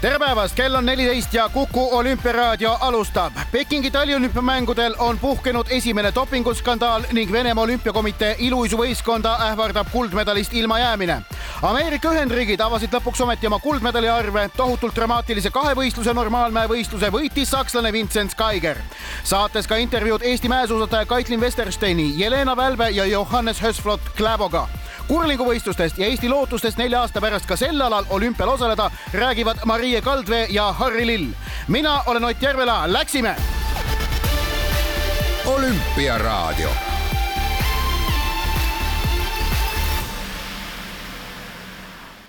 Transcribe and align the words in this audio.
tere 0.00 0.18
päevast, 0.18 0.54
kell 0.54 0.74
on 0.74 0.86
neliteist 0.86 1.32
ja 1.34 1.48
Kuku 1.48 1.88
olümpiaraadio 1.96 2.76
alustab. 2.80 3.32
Pekingi 3.52 3.90
taliolümpiamängudel 3.90 4.94
on 4.98 5.18
puhkenud 5.18 5.66
esimene 5.70 6.12
dopinguskandaal 6.14 7.02
ning 7.12 7.32
Venemaa 7.32 7.64
olümpiakomitee 7.64 8.36
iluuisuvõistkonda 8.38 9.34
ähvardab 9.48 9.90
kuldmedalist 9.92 10.54
ilmajäämine. 10.54 11.22
Ameerika 11.62 12.12
Ühendriigid 12.14 12.60
avasid 12.62 12.94
lõpuks 12.94 13.22
ometi 13.22 13.46
oma 13.46 13.58
kuldmedali 13.58 14.08
arve, 14.08 14.48
tohutult 14.56 14.94
dramaatilise 14.94 15.50
kahevõistluse 15.50 16.14
normaalmäevõistluse 16.14 17.10
võitis 17.10 17.50
sakslane 17.50 17.92
Vincent 17.92 18.34
Geiger. 18.38 18.78
saates 19.24 19.66
ka 19.66 19.76
intervjuud 19.76 20.22
Eesti 20.22 20.48
mäesuusataja 20.48 21.06
Kaitlin 21.06 21.40
Westersteini, 21.40 22.14
Jelena 22.20 22.56
Välbe 22.56 22.90
ja 22.90 23.04
Johannes 23.04 23.62
Hösflot 23.62 24.00
Kläboga 24.16 24.68
kurlinguvõistlustest 25.08 25.98
ja 25.98 26.06
Eesti 26.06 26.28
lootustest 26.28 26.78
nelja 26.78 27.00
aasta 27.00 27.20
pärast 27.20 27.46
ka 27.48 27.56
sel 27.56 27.80
alal 27.80 28.04
olümpial 28.10 28.48
osaleda 28.48 28.90
räägivad 29.12 29.64
Marie 29.64 30.00
Kaldvee 30.00 30.46
ja 30.50 30.72
Harri 30.72 31.06
Lill. 31.06 31.32
mina 31.68 32.02
olen 32.06 32.24
Ott 32.24 32.42
Järvela, 32.42 32.92
läksime. 32.92 33.36
olümpiaraadio 35.46 36.68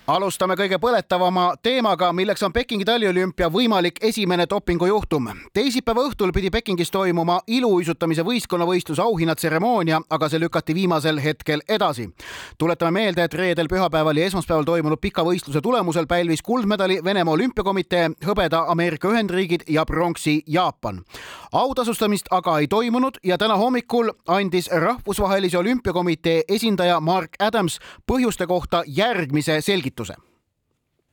alustame 0.09 0.55
kõige 0.57 0.79
põletavama 0.81 1.51
teemaga, 1.61 2.07
milleks 2.15 2.41
on 2.43 2.53
Pekingi 2.53 2.85
taliolümpia 2.85 3.49
võimalik 3.53 3.99
esimene 4.01 4.47
dopingujuhtum. 4.49 5.27
teisipäeva 5.53 6.01
õhtul 6.01 6.31
pidi 6.33 6.49
Pekingis 6.49 6.91
toimuma 6.91 7.39
iluuisutamise 7.47 8.23
võistkonnavõistluse 8.25 9.01
auhinnatseremoonia, 9.01 10.01
aga 10.09 10.29
see 10.29 10.39
lükati 10.39 10.73
viimasel 10.75 11.19
hetkel 11.19 11.61
edasi. 11.69 12.09
tuletame 12.57 12.91
meelde, 12.91 13.23
et 13.23 13.33
reedel, 13.33 13.67
pühapäeval 13.67 14.17
ja 14.17 14.25
esmaspäeval 14.25 14.63
toimunud 14.63 14.99
pika 15.01 15.23
võistluse 15.23 15.61
tulemusel 15.61 16.07
pälvis 16.07 16.41
kuldmedali 16.41 17.03
Venemaa 17.03 17.33
Olümpiakomitee, 17.33 18.09
hõbeda 18.25 18.65
Ameerika 18.67 19.07
Ühendriigid 19.07 19.61
ja 19.67 19.85
pronksi 19.85 20.43
Jaapan. 20.47 21.03
autasustamist 21.51 22.25
aga 22.31 22.59
ei 22.59 22.67
toimunud 22.67 23.17
ja 23.23 23.37
täna 23.37 23.57
hommikul 23.57 24.09
andis 24.27 24.69
Rahvusvahelise 24.71 25.57
Olümpiakomitee 25.57 26.43
esindaja 26.47 26.99
Mark 26.99 27.31
Adams 27.39 27.79
põhjuste 28.11 28.47
kohta 28.47 28.83
järgmise 28.87 29.61
selgituse 29.61 29.98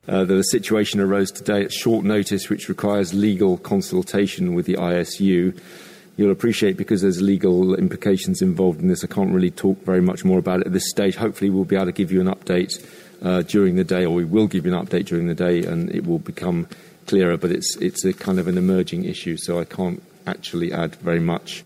Uh, 0.07 0.23
the 0.23 0.41
situation 0.43 1.01
arose 1.01 1.31
today 1.31 1.63
at 1.63 1.71
short 1.71 2.05
notice, 2.05 2.49
which 2.49 2.69
requires 2.69 3.13
legal 3.13 3.57
consultation 3.57 4.53
with 4.53 4.65
the 4.65 4.75
ISU. 4.75 5.59
You'll 6.15 6.31
appreciate 6.31 6.77
because 6.77 7.01
there's 7.01 7.21
legal 7.21 7.75
implications 7.75 8.41
involved 8.41 8.79
in 8.79 8.87
this, 8.87 9.03
I 9.03 9.07
can't 9.07 9.33
really 9.33 9.51
talk 9.51 9.83
very 9.83 10.01
much 10.01 10.23
more 10.23 10.39
about 10.39 10.61
it 10.61 10.67
at 10.67 10.73
this 10.73 10.89
stage. 10.89 11.15
Hopefully, 11.15 11.49
we'll 11.49 11.65
be 11.65 11.75
able 11.75 11.87
to 11.87 11.91
give 11.91 12.11
you 12.11 12.21
an 12.21 12.27
update 12.27 12.73
uh, 13.21 13.41
during 13.41 13.75
the 13.75 13.83
day, 13.83 14.05
or 14.05 14.15
we 14.15 14.23
will 14.23 14.47
give 14.47 14.65
you 14.65 14.73
an 14.73 14.85
update 14.85 15.05
during 15.05 15.27
the 15.27 15.35
day, 15.35 15.63
and 15.63 15.93
it 15.93 16.07
will 16.07 16.19
become 16.19 16.67
clearer. 17.05 17.35
But 17.35 17.51
it's, 17.51 17.75
it's 17.77 18.05
a 18.05 18.13
kind 18.13 18.39
of 18.39 18.47
an 18.47 18.57
emerging 18.57 19.03
issue, 19.03 19.35
so 19.35 19.59
I 19.59 19.65
can't 19.65 20.01
actually 20.25 20.71
add 20.71 20.95
very 20.95 21.19
much. 21.19 21.65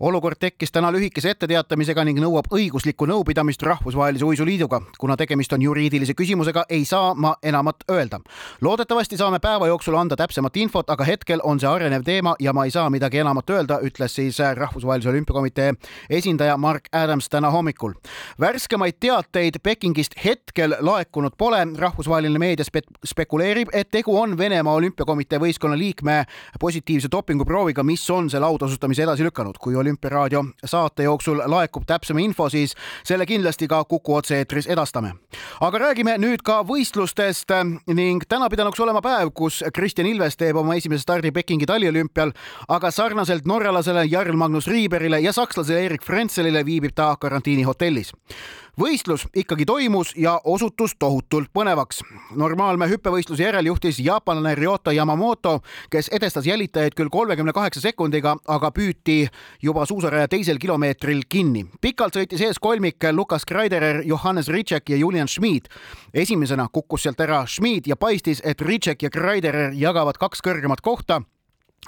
Olukord 0.00 0.36
tekkis 0.40 0.72
täna 0.72 0.92
lühikese 0.92 1.30
etteteatamisega 1.30 2.04
ning 2.04 2.18
nõuab 2.22 2.48
õiguslikku 2.52 3.06
nõupidamist 3.06 3.62
Rahvusvahelise 3.62 4.24
Uisuliiduga. 4.24 4.80
kuna 4.98 5.16
tegemist 5.16 5.52
on 5.52 5.62
juriidilise 5.62 6.14
küsimusega, 6.14 6.64
ei 6.68 6.84
saa 6.84 7.14
ma 7.14 7.34
enamat 7.42 7.76
öelda. 7.90 8.20
loodetavasti 8.60 9.16
saame 9.16 9.38
päeva 9.38 9.66
jooksul 9.66 9.94
anda 9.94 10.16
täpsemat 10.16 10.56
infot, 10.56 10.90
aga 10.90 11.04
hetkel 11.04 11.40
on 11.42 11.60
see 11.60 11.68
arenev 11.68 12.02
teema 12.02 12.34
ja 12.40 12.52
ma 12.52 12.64
ei 12.64 12.70
saa 12.70 12.90
midagi 12.90 13.18
enamat 13.18 13.50
öelda, 13.50 13.78
ütles 13.82 14.14
siis 14.14 14.38
Rahvusvahelise 14.54 15.08
Olümpiakomitee 15.08 15.74
esindaja 16.10 16.56
Mark 16.56 16.88
Adams 16.92 17.28
täna 17.28 17.50
hommikul. 17.50 17.92
värskemaid 18.40 18.94
teateid 19.00 19.54
Pekingist 19.62 20.14
hetkel 20.24 20.76
laekunud 20.80 21.32
pole. 21.38 21.66
rahvusvaheline 21.78 22.38
meedia 22.38 22.64
spe 22.64 22.82
spekuleerib, 23.04 23.68
et 23.72 23.90
tegu 23.90 24.20
on 24.20 24.38
Venemaa 24.38 24.74
Olümpiakomitee 24.74 25.38
võistkonna 25.38 25.78
liikme 25.78 26.24
positiivse 26.60 27.08
dopinguprooviga, 27.12 27.82
mis 27.82 28.10
on 28.10 28.30
selle 28.30 28.46
autasutamise 28.46 29.02
edasi 29.02 29.24
lükanud. 29.24 29.58
kui 29.58 29.76
olümpiaraadio 29.84 30.42
saate 30.64 31.06
jooksul 31.06 31.42
laekub 31.50 31.84
täpsem 31.86 32.18
info, 32.18 32.48
siis 32.50 32.74
selle 33.04 33.26
kindlasti 33.26 33.68
ka 33.68 33.84
Kuku 33.84 34.16
otse-eetris 34.16 34.66
edastame. 34.66 35.14
aga 35.60 35.78
räägime 35.78 36.16
nüüd 36.18 36.42
ka 36.44 36.62
võistlustest 36.66 37.52
ning 37.86 38.24
täna 38.28 38.48
pidanuks 38.50 38.80
olema 38.80 39.02
päev, 39.04 39.30
kus 39.34 39.62
Kristjan 39.74 40.08
Ilves 40.08 40.36
teeb 40.36 40.56
oma 40.56 40.74
esimese 40.74 41.02
stardi 41.02 41.32
Pekingi 41.32 41.66
taliolümpial, 41.66 42.32
aga 42.68 42.90
sarnaselt 42.90 43.46
norralasele 43.46 44.06
Jarl 44.10 44.36
Magnus 44.36 44.66
Riiberile 44.66 45.20
ja 45.20 45.32
sakslasele 45.32 45.84
Erik 45.84 46.02
Frenzelile 46.02 46.64
viibib 46.64 46.94
ta 46.94 47.14
karantiinihotellis 47.20 48.14
võistlus 48.80 49.26
ikkagi 49.36 49.64
toimus 49.66 50.12
ja 50.16 50.40
osutus 50.44 50.94
tohutult 50.98 51.50
põnevaks. 51.54 52.02
normaalme 52.34 52.88
hüppevõistluse 52.88 53.42
järel 53.42 53.66
juhtis 53.66 53.98
jaapanlane 53.98 54.54
Ryota 54.54 54.92
Yamamoto, 54.92 55.60
kes 55.90 56.08
edestas 56.12 56.46
jälitajaid 56.46 56.94
küll 56.94 57.08
kolmekümne 57.10 57.52
kaheksa 57.52 57.80
sekundiga, 57.80 58.36
aga 58.46 58.70
püüti 58.70 59.28
juba 59.62 59.86
suusaraja 59.86 60.28
teisel 60.28 60.58
kilomeetril 60.58 61.22
kinni. 61.28 61.66
pikalt 61.80 62.16
sõitis 62.16 62.40
ees 62.40 62.58
kolmik 62.58 63.04
Lukas 63.12 63.44
Kreiderer, 63.44 64.02
Johannes 64.04 64.48
Ritschek 64.48 64.90
ja 64.90 64.96
Julian 64.96 65.28
Schmid. 65.28 65.66
esimesena 66.14 66.68
kukkus 66.72 67.02
sealt 67.02 67.20
ära 67.20 67.46
Schmid 67.46 67.86
ja 67.86 67.96
paistis, 67.96 68.40
et 68.44 68.60
Ritschek 68.60 69.02
ja 69.02 69.10
Kreiderer 69.10 69.72
jagavad 69.72 70.18
kaks 70.18 70.40
kõrgemat 70.42 70.80
kohta 70.80 71.22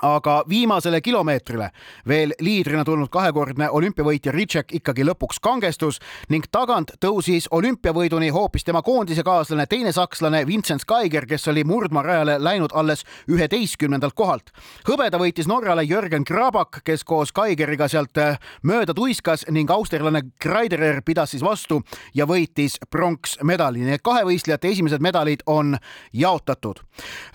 aga 0.03 0.45
viimasele 0.49 1.01
kilomeetrile 1.01 1.71
veel 2.09 2.33
liidrina 2.41 2.85
tulnud 2.85 3.09
kahekordne 3.13 3.71
olümpiavõitja 3.71 4.33
Ritšek 4.33 4.75
ikkagi 4.81 5.05
lõpuks 5.07 5.41
kangestus 5.43 6.01
ning 6.29 6.45
tagant 6.53 6.93
tõusis 7.01 7.49
olümpiavõiduni 7.51 8.31
hoopis 8.35 8.65
tema 8.65 8.83
koondise 8.83 9.23
kaaslane, 9.27 9.67
teine 9.67 9.93
sakslane 9.93 10.47
Vincent 10.47 10.85
Geiger, 10.89 11.27
kes 11.27 11.49
oli 11.49 11.65
murdmaarajale 11.65 12.37
läinud 12.43 12.75
alles 12.75 13.05
üheteistkümnendalt 13.29 14.15
kohalt. 14.15 14.51
hõbeda 14.89 15.19
võitis 15.19 15.49
Norrale 15.49 15.85
Jörgen 15.85 16.25
Krabak, 16.25 16.81
kes 16.85 17.05
koos 17.05 17.33
Geigeriga 17.33 17.89
sealt 17.89 18.19
äh, 18.19 18.39
mööda 18.63 18.95
tuiskas 18.95 19.47
ning 19.51 19.71
austerlane 19.71 20.23
Kreiderer 20.39 21.03
pidas 21.03 21.31
siis 21.31 21.43
vastu 21.43 21.83
ja 22.15 22.27
võitis 22.27 22.79
pronksmedali. 22.91 23.85
Need 23.87 24.03
kahevõistlejate 24.05 24.69
esimesed 24.69 25.03
medalid 25.03 25.43
on 25.47 25.77
jaotatud. 26.13 26.83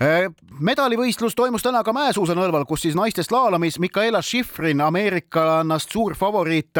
Äh, 0.02 0.28
medalivõistlus 0.60 1.34
toimus 1.34 1.62
täna 1.62 1.82
ka 1.82 1.92
mäesuusanõlval 1.96 2.51
kõrval, 2.52 2.68
kus 2.68 2.82
siis 2.84 2.96
naiste 2.98 3.24
slaalomis 3.24 3.78
Mikaela 3.80 4.20
Schifrin, 4.22 4.82
ameeriklannast 4.84 5.92
suur 5.92 6.12
favoriit, 6.14 6.76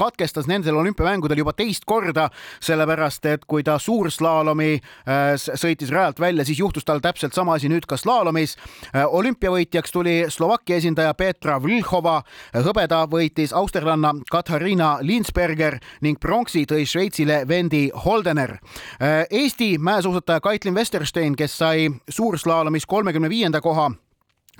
katkestas 0.00 0.46
nendel 0.48 0.78
olümpiamängudel 0.80 1.42
juba 1.42 1.52
teist 1.52 1.84
korda, 1.84 2.30
sellepärast 2.64 3.26
et 3.28 3.44
kui 3.44 3.60
ta 3.66 3.74
suurslaalomi 3.78 4.78
äh, 4.78 5.34
sõitis 5.36 5.92
rajalt 5.92 6.22
välja, 6.22 6.46
siis 6.48 6.62
juhtus 6.62 6.86
tal 6.88 7.02
täpselt 7.04 7.36
sama 7.36 7.58
asi 7.58 7.68
nüüd 7.68 7.84
ka 7.84 7.98
slaalomis. 8.00 8.56
Äh, 8.94 9.04
olümpiavõitjaks 9.04 9.92
tuli 9.92 10.16
Slovakkia 10.32 10.80
esindaja 10.80 11.12
Petra 11.14 11.58
Vlhova, 11.60 12.22
hõbeda 12.56 13.02
võitis 13.12 13.52
austerlanna 13.52 14.14
Katariina 14.30 14.94
Linsberger 15.04 15.76
ning 16.00 16.16
pronksi 16.16 16.64
tõi 16.64 16.86
Šveitsile 16.88 17.42
Vendi 17.48 17.90
Holdener. 18.06 18.56
Äh, 18.56 19.26
Eesti 19.28 19.74
mäesuusataja 19.78 20.40
Kaitlin 20.40 20.80
Westerstein, 20.80 21.36
kes 21.36 21.58
sai 21.60 21.90
suurslaalomis 22.08 22.88
kolmekümne 22.88 23.28
viienda 23.28 23.60
koha 23.60 23.90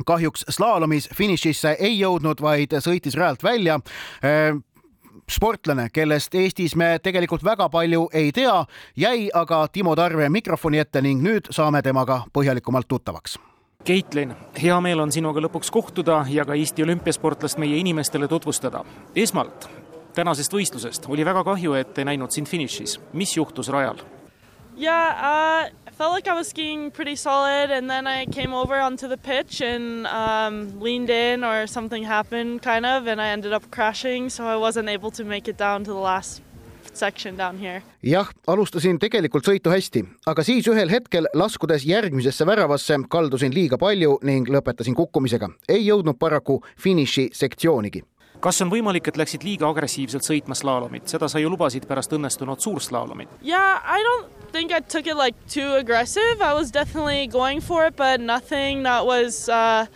kahjuks 0.07 0.45
slaalomis 0.49 1.09
finišisse 1.17 1.77
ei 1.79 1.99
jõudnud, 1.99 2.41
vaid 2.41 2.75
sõitis 2.81 3.17
rajalt 3.19 3.43
välja 3.43 3.81
sportlane, 5.31 5.89
kellest 5.93 6.35
Eestis 6.35 6.75
me 6.77 6.99
tegelikult 7.03 7.45
väga 7.45 7.69
palju 7.71 8.09
ei 8.13 8.33
tea, 8.35 8.65
jäi 8.97 9.29
aga 9.35 9.67
Timo 9.73 9.95
Tarve 9.97 10.29
mikrofoni 10.29 10.81
ette 10.83 11.03
ning 11.03 11.23
nüüd 11.23 11.53
saame 11.55 11.83
temaga 11.83 12.25
põhjalikumalt 12.33 12.89
tuttavaks 12.91 13.39
Keitlin, 13.85 14.35
hea 14.63 14.75
meel 14.85 15.01
on 15.01 15.13
sinuga 15.13 15.41
lõpuks 15.41 15.71
kohtuda 15.73 16.25
ja 16.29 16.45
ka 16.45 16.53
Eesti 16.53 16.85
olümpiasportlast 16.85 17.59
meie 17.59 17.79
inimestele 17.81 18.29
tutvustada. 18.29 18.85
esmalt 19.17 19.71
tänasest 20.15 20.53
võistlusest 20.53 21.09
oli 21.09 21.25
väga 21.25 21.45
kahju, 21.45 21.75
et 21.79 21.99
ei 21.99 22.05
näinud 22.05 22.31
sind 22.31 22.49
finišis. 22.49 22.99
mis 23.13 23.37
juhtus 23.37 23.69
rajal? 23.69 24.03
Yeah, 24.77 25.17
uh, 25.17 25.73
I 25.89 25.90
felt 26.01 26.13
like 26.13 26.29
I 26.29 26.33
was 26.33 26.49
skiing 26.49 26.91
pretty 26.91 27.15
solid, 27.15 27.71
and 27.71 27.91
then 27.91 28.07
I 28.07 28.25
came 28.25 28.55
over 28.55 28.77
onto 28.81 29.07
the 29.07 29.19
pitch 29.19 29.61
and 29.61 30.07
um, 30.07 30.81
leaned 30.81 31.11
in, 31.11 31.45
or 31.45 31.67
something 31.67 32.03
happened, 32.03 32.63
kind 32.63 32.87
of, 32.87 33.07
and 33.07 33.21
I 33.21 33.29
ended 33.29 33.53
up 33.53 33.71
crashing, 33.71 34.31
so 34.31 34.47
I 34.47 34.57
wasn't 34.57 34.89
able 34.89 35.11
to 35.11 35.25
make 35.25 35.47
it 35.47 35.59
down 35.59 35.85
to 35.85 35.93
the 35.93 35.99
last 35.99 36.41
section 36.95 37.37
down 37.37 37.59
here. 37.59 37.83
jah, 38.03 38.31
alustasin 38.49 38.97
tegelikult 38.99 39.45
sõitu 39.45 39.69
hästi, 39.69 40.03
aga 40.27 40.41
siis 40.43 40.65
ühel 40.73 40.89
hetkel 40.89 41.29
laskudes 41.37 41.85
järgmisesse 41.85 42.47
väravasse 42.49 42.97
kaldusin 43.13 43.53
liiga 43.53 43.77
palju 43.77 44.17
ning 44.25 44.49
lõpetasin 44.49 44.97
kukkumisega. 44.97 45.51
ei 45.69 45.85
jõudnud 45.85 46.17
paraku 46.17 46.63
finiši 46.81 47.29
sektsioonigi 47.37 48.03
kas 48.41 48.61
on 48.65 48.71
võimalik, 48.73 49.09
et 49.09 49.19
läksid 49.21 49.45
liiga 49.45 49.69
agressiivselt 49.69 50.25
sõitma 50.27 50.57
slaalomit, 50.57 51.09
seda 51.11 51.29
sa 51.29 51.41
ju 51.41 51.51
lubasid 51.53 51.87
pärast 51.89 52.13
õnnestunud 52.17 52.61
suurslaalomit. 52.63 53.29
Yeah, 53.43 53.81
I 53.85 54.03
don't 54.03 54.53
think 54.53 54.73
I 54.73 54.81
took 54.81 55.07
it 55.07 55.17
like 55.17 55.37
too 55.49 55.77
aggressive. 55.77 56.41
I 56.41 56.55
was 56.55 56.73
definitely 56.73 57.27
going 57.27 57.61
for 57.61 57.87
it, 57.87 57.97
but 57.97 58.21
nothing 58.21 58.85
that 58.85 59.07
was 59.07 59.49
uh, 59.49 59.87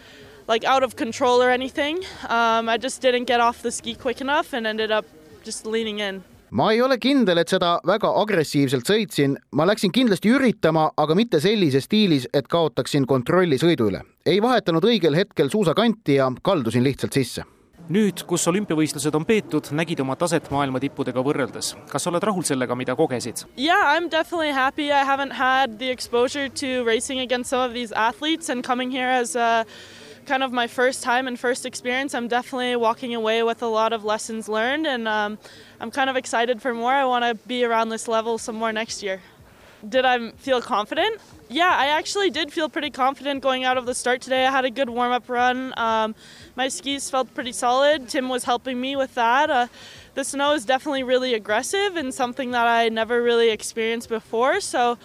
like 0.48 0.64
out 0.64 0.82
of 0.82 0.96
control 0.96 1.42
or 1.42 1.50
anything. 1.50 2.04
Um, 2.28 2.68
I 2.68 2.76
just 2.76 3.02
didn't 3.02 3.26
get 3.26 3.40
off 3.40 3.62
the 3.62 3.72
ski 3.72 3.94
quick 3.94 4.20
enough 4.20 4.52
and 4.52 4.66
ended 4.66 4.90
up 4.90 5.06
just 5.44 5.66
leaning 5.66 6.00
in 6.00 6.22
ma 6.54 6.68
ei 6.70 6.78
ole 6.82 7.00
kindel, 7.02 7.40
et 7.42 7.50
seda 7.50 7.80
väga 7.82 8.12
agressiivselt 8.20 8.86
sõitsin, 8.86 9.32
ma 9.58 9.64
läksin 9.66 9.90
kindlasti 9.90 10.30
üritama, 10.30 10.84
aga 10.96 11.16
mitte 11.18 11.40
sellises 11.42 11.88
stiilis, 11.88 12.28
et 12.30 12.46
kaotaksin 12.46 13.08
kontrolli 13.10 13.58
sõidu 13.58 13.88
üle. 13.90 14.04
ei 14.24 14.38
vahetanud 14.42 14.84
õigel 14.86 15.18
hetkel 15.18 15.50
suusakanti 15.50 16.20
ja 16.20 16.30
kaldusin 16.42 16.86
lihtsalt 16.86 17.12
sisse 17.12 17.42
nüüd, 17.92 18.22
kus 18.28 18.46
olümpiavõistlused 18.48 19.14
on 19.16 19.26
peetud, 19.28 19.68
nägid 19.76 20.00
oma 20.00 20.16
taset 20.16 20.46
maailma 20.52 20.80
tippudega 20.80 21.20
võrreldes. 21.24 21.74
kas 21.90 22.06
oled 22.06 22.22
rahul 22.22 22.44
sellega, 22.44 22.74
mida 22.74 22.96
kogesid? 22.96 23.44
Yeah, 23.56 23.92
I 23.92 23.96
am 23.96 24.08
definitely 24.08 24.52
happy. 24.52 24.90
I 24.92 25.04
haven't 25.04 25.32
had 25.32 25.78
the 25.78 25.90
exposure 25.90 26.48
to 26.48 26.84
racing 26.84 27.20
against 27.20 27.50
some 27.50 27.60
of 27.60 27.74
these 27.74 27.92
athletes 27.92 28.48
and 28.48 28.64
coming 28.64 28.90
here 28.90 29.08
as 29.08 29.36
a 29.36 29.66
kind 30.26 30.42
of 30.42 30.52
my 30.52 30.66
first 30.66 31.02
time 31.02 31.28
and 31.28 31.38
first 31.38 31.66
experience. 31.66 32.14
I'm 32.14 32.28
definitely 32.28 32.76
walking 32.76 33.14
away 33.14 33.42
with 33.42 33.62
a 33.62 33.68
lot 33.68 33.92
of 33.92 34.04
lessons 34.04 34.48
learned, 34.48 34.86
and 34.86 35.06
um, 35.06 35.38
I'm 35.80 35.90
kind 35.90 36.08
of 36.08 36.16
excited 36.16 36.62
for 36.62 36.72
more. 36.72 36.92
I 36.92 37.04
want 37.04 37.24
to 37.24 37.34
be 37.46 37.64
around 37.64 37.90
this 37.90 38.08
level 38.08 38.38
some 38.38 38.56
more 38.56 38.72
next 38.72 39.02
year. 39.02 39.20
Did 39.86 40.06
I 40.06 40.30
feel 40.30 40.62
confident? 40.62 41.20
Yeah, 41.48 41.74
I 41.76 41.86
actually 41.88 42.30
did 42.30 42.52
feel 42.52 42.68
pretty 42.68 42.90
confident 42.90 43.42
going 43.42 43.64
out 43.64 43.76
of 43.76 43.84
the 43.84 43.94
start 43.94 44.22
today. 44.22 44.46
I 44.46 44.50
had 44.50 44.64
a 44.64 44.70
good 44.70 44.88
warm 44.88 45.12
up 45.12 45.28
run. 45.28 45.74
Um, 45.76 46.14
my 46.56 46.68
skis 46.68 47.10
felt 47.10 47.34
pretty 47.34 47.52
solid. 47.52 48.08
Tim 48.08 48.28
was 48.28 48.44
helping 48.44 48.80
me 48.80 48.96
with 48.96 49.14
that. 49.14 49.50
Uh, 49.50 49.66
the 50.14 50.24
snow 50.24 50.52
is 50.52 50.64
definitely 50.64 51.02
really 51.02 51.34
aggressive 51.34 51.96
and 51.96 52.14
something 52.14 52.52
that 52.52 52.66
I 52.66 52.88
never 52.88 53.22
really 53.22 53.50
experienced 53.50 54.08
before. 54.08 54.60
So, 54.60 54.98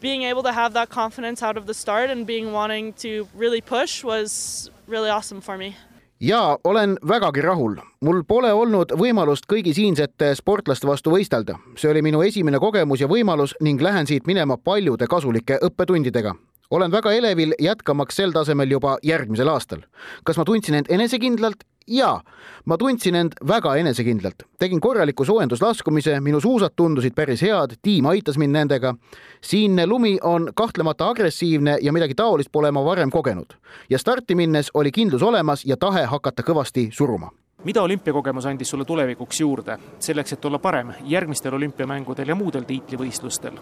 being 0.00 0.22
able 0.22 0.42
to 0.44 0.52
have 0.52 0.72
that 0.72 0.88
confidence 0.88 1.42
out 1.42 1.58
of 1.58 1.66
the 1.66 1.74
start 1.74 2.08
and 2.08 2.26
being 2.26 2.52
wanting 2.52 2.94
to 2.94 3.28
really 3.34 3.60
push 3.60 4.02
was 4.02 4.70
really 4.86 5.10
awesome 5.10 5.42
for 5.42 5.58
me 5.58 5.76
ja 6.20 6.58
olen 6.64 6.98
vägagi 7.08 7.40
rahul. 7.40 7.76
mul 8.00 8.22
pole 8.28 8.52
olnud 8.52 8.92
võimalust 8.92 9.46
kõigi 9.48 9.74
siinsete 9.74 10.34
sportlaste 10.34 10.86
vastu 10.86 11.10
võistelda. 11.10 11.58
see 11.76 11.90
oli 11.90 12.02
minu 12.02 12.22
esimene 12.22 12.58
kogemus 12.58 13.00
ja 13.00 13.08
võimalus 13.08 13.54
ning 13.60 13.80
lähen 13.80 14.06
siit 14.06 14.26
minema 14.26 14.56
paljude 14.56 15.06
kasulike 15.06 15.58
õppetundidega 15.62 16.34
olen 16.70 16.92
väga 16.92 17.12
elevil 17.12 17.54
jätkamaks 17.58 18.16
sel 18.16 18.32
tasemel 18.32 18.70
juba 18.70 18.98
järgmisel 19.02 19.48
aastal. 19.48 19.80
kas 20.24 20.36
ma 20.36 20.44
tundsin 20.44 20.74
end 20.74 20.86
enesekindlalt? 20.88 21.64
Jaa, 21.90 22.20
ma 22.64 22.78
tundsin 22.78 23.14
end 23.14 23.32
väga 23.48 23.74
enesekindlalt, 23.76 24.42
tegin 24.58 24.80
korraliku 24.80 25.24
soojenduslaskumise, 25.24 26.20
minu 26.20 26.40
suusad 26.40 26.76
tundusid 26.76 27.14
päris 27.14 27.42
head, 27.42 27.76
tiim 27.82 28.06
aitas 28.06 28.38
mind 28.38 28.56
nendega. 28.56 28.94
siinne 29.40 29.86
lumi 29.86 30.18
on 30.22 30.50
kahtlemata 30.54 31.08
agressiivne 31.08 31.78
ja 31.82 31.92
midagi 31.92 32.14
taolist 32.14 32.52
pole 32.52 32.70
ma 32.70 32.84
varem 32.84 33.10
kogenud. 33.10 33.52
ja 33.90 33.98
starti 33.98 34.34
minnes 34.34 34.70
oli 34.74 34.92
kindlus 34.92 35.22
olemas 35.22 35.64
ja 35.64 35.76
tahe 35.76 36.04
hakata 36.04 36.42
kõvasti 36.42 36.88
suruma 36.92 37.30
mida 37.64 37.82
olümpiakogemus 37.82 38.46
andis 38.46 38.70
sulle 38.70 38.84
tulevikuks 38.84 39.40
juurde, 39.40 39.78
selleks 39.98 40.32
et 40.32 40.44
olla 40.44 40.58
parem 40.58 40.92
järgmistel 41.04 41.54
olümpiamängudel 41.54 42.28
ja 42.28 42.34
muudel 42.34 42.62
tiitlivõistlustel? 42.62 43.58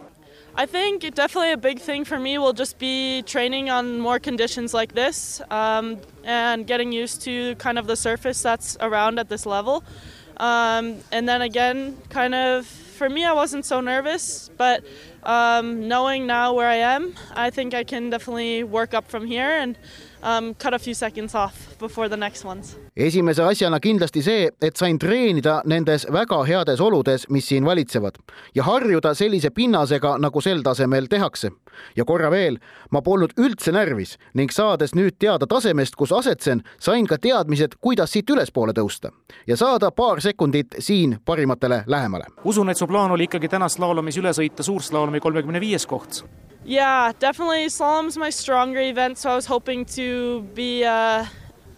I 0.59 0.67
think 0.67 1.15
definitely 1.15 1.53
a 1.53 1.57
big 1.57 1.79
thing 1.79 2.05
for 2.05 2.19
me 2.19 2.37
will 2.37 2.53
just 2.53 2.81
be 2.81 3.23
training 3.23 3.71
on 3.71 4.01
more 4.01 4.19
conditions 4.19 4.75
like 4.75 4.93
this 4.93 5.41
um, 5.53 5.99
and 6.25 6.67
getting 6.67 6.91
used 6.91 7.23
to 7.23 7.55
kind 7.55 7.79
of 7.79 7.87
the 7.87 7.95
surface 7.95 8.43
that's 8.43 8.77
around 8.81 9.21
at 9.21 9.29
this 9.29 9.47
level. 9.47 9.85
Um, 10.39 10.97
and 11.13 11.29
then 11.29 11.43
again, 11.43 11.97
kind 12.09 12.35
of 12.35 12.67
for 12.67 13.09
me, 13.09 13.25
I 13.25 13.35
wasn't 13.35 13.67
so 13.67 13.81
nervous, 13.81 14.51
but 14.57 14.85
um, 15.23 15.87
knowing 15.87 16.27
now 16.27 16.55
where 16.55 16.67
I 16.67 16.79
am, 16.97 17.15
I 17.37 17.51
think 17.51 17.73
I 17.73 17.85
can 17.85 18.11
definitely 18.11 18.65
work 18.65 18.95
up 18.95 19.09
from 19.09 19.27
here 19.29 19.53
and 19.53 19.79
um, 20.23 20.55
cut 20.55 20.75
a 20.75 20.79
few 20.79 20.95
seconds 20.95 21.35
off 21.35 21.79
before 21.79 22.09
the 22.09 22.17
next 22.17 22.45
ones. 22.45 22.77
esimese 22.97 23.43
asjana 23.43 23.81
kindlasti 23.81 24.23
see, 24.23 24.51
et 24.63 24.77
sain 24.77 24.99
treenida 24.99 25.63
nendes 25.65 26.07
väga 26.13 26.43
heades 26.45 26.81
oludes, 26.81 27.29
mis 27.29 27.49
siin 27.49 27.65
valitsevad 27.65 28.19
ja 28.55 28.63
harjuda 28.63 29.15
sellise 29.15 29.51
pinnasega, 29.51 30.19
nagu 30.19 30.41
sel 30.41 30.63
tasemel 30.63 31.07
tehakse. 31.07 31.51
Ja 31.97 32.05
korra 32.05 32.31
veel, 32.31 32.59
ma 32.91 33.03
polnud 33.03 33.35
üldse 33.39 33.73
närvis 33.73 34.17
ning 34.35 34.53
saades 34.53 34.95
nüüd 34.95 35.19
teada 35.19 35.47
tasemest, 35.47 35.97
kus 35.97 36.13
asetsen, 36.13 36.63
sain 36.81 37.07
ka 37.07 37.19
teadmised, 37.19 37.79
kuidas 37.81 38.13
siit 38.13 38.31
ülespoole 38.31 38.73
tõusta 38.77 39.13
ja 39.47 39.57
saada 39.57 39.91
paar 39.91 40.21
sekundit 40.21 40.79
siin 40.79 41.19
parimatele 41.25 41.83
lähemale. 41.87 42.25
usun, 42.45 42.71
et 42.71 42.77
su 42.77 42.87
plaan 42.87 43.11
oli 43.11 43.29
ikkagi 43.29 43.49
täna 43.49 43.69
slaalomis 43.69 44.19
üle 44.19 44.35
sõita 44.35 44.63
suurslaalomi 44.63 45.21
kolmekümne 45.21 45.61
viies 45.61 45.87
koht 45.87 46.25
Yeah, 46.69 47.13
definitely 47.21 47.71
slalom's 47.71 48.19
my 48.19 48.31
stronger 48.31 48.81
event, 48.81 49.17
so 49.17 49.31
I 49.31 49.35
was 49.37 49.47
hoping 49.47 49.87
to 49.97 50.43
be 50.55 50.85
uh, 50.85 51.25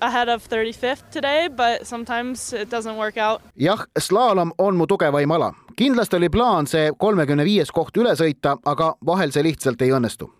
ahead 0.01 0.29
of 0.29 0.49
35th 0.49 1.11
today, 1.11 1.49
but 1.49 1.87
sometimes 1.87 2.53
it 2.53 2.71
doesn't 2.71 2.97
work 2.97 3.17
out. 3.17 3.43
jah, 3.57 3.87
slaalom 3.99 4.53
on 4.59 4.77
mu 4.77 4.87
tugevaim 4.87 5.31
ala. 5.31 5.55
kindlasti 5.77 6.17
oli 6.17 6.29
plaan 6.29 6.67
see 6.67 6.91
kolmekümne 6.99 7.45
viies 7.45 7.71
koht 7.73 7.97
üle 7.97 8.15
sõita, 8.17 8.57
aga 8.65 8.95
vahel 9.07 9.33
see 9.33 9.43
lihtsalt 9.43 9.83
ei 9.83 9.93
õnnestu. 9.93 10.31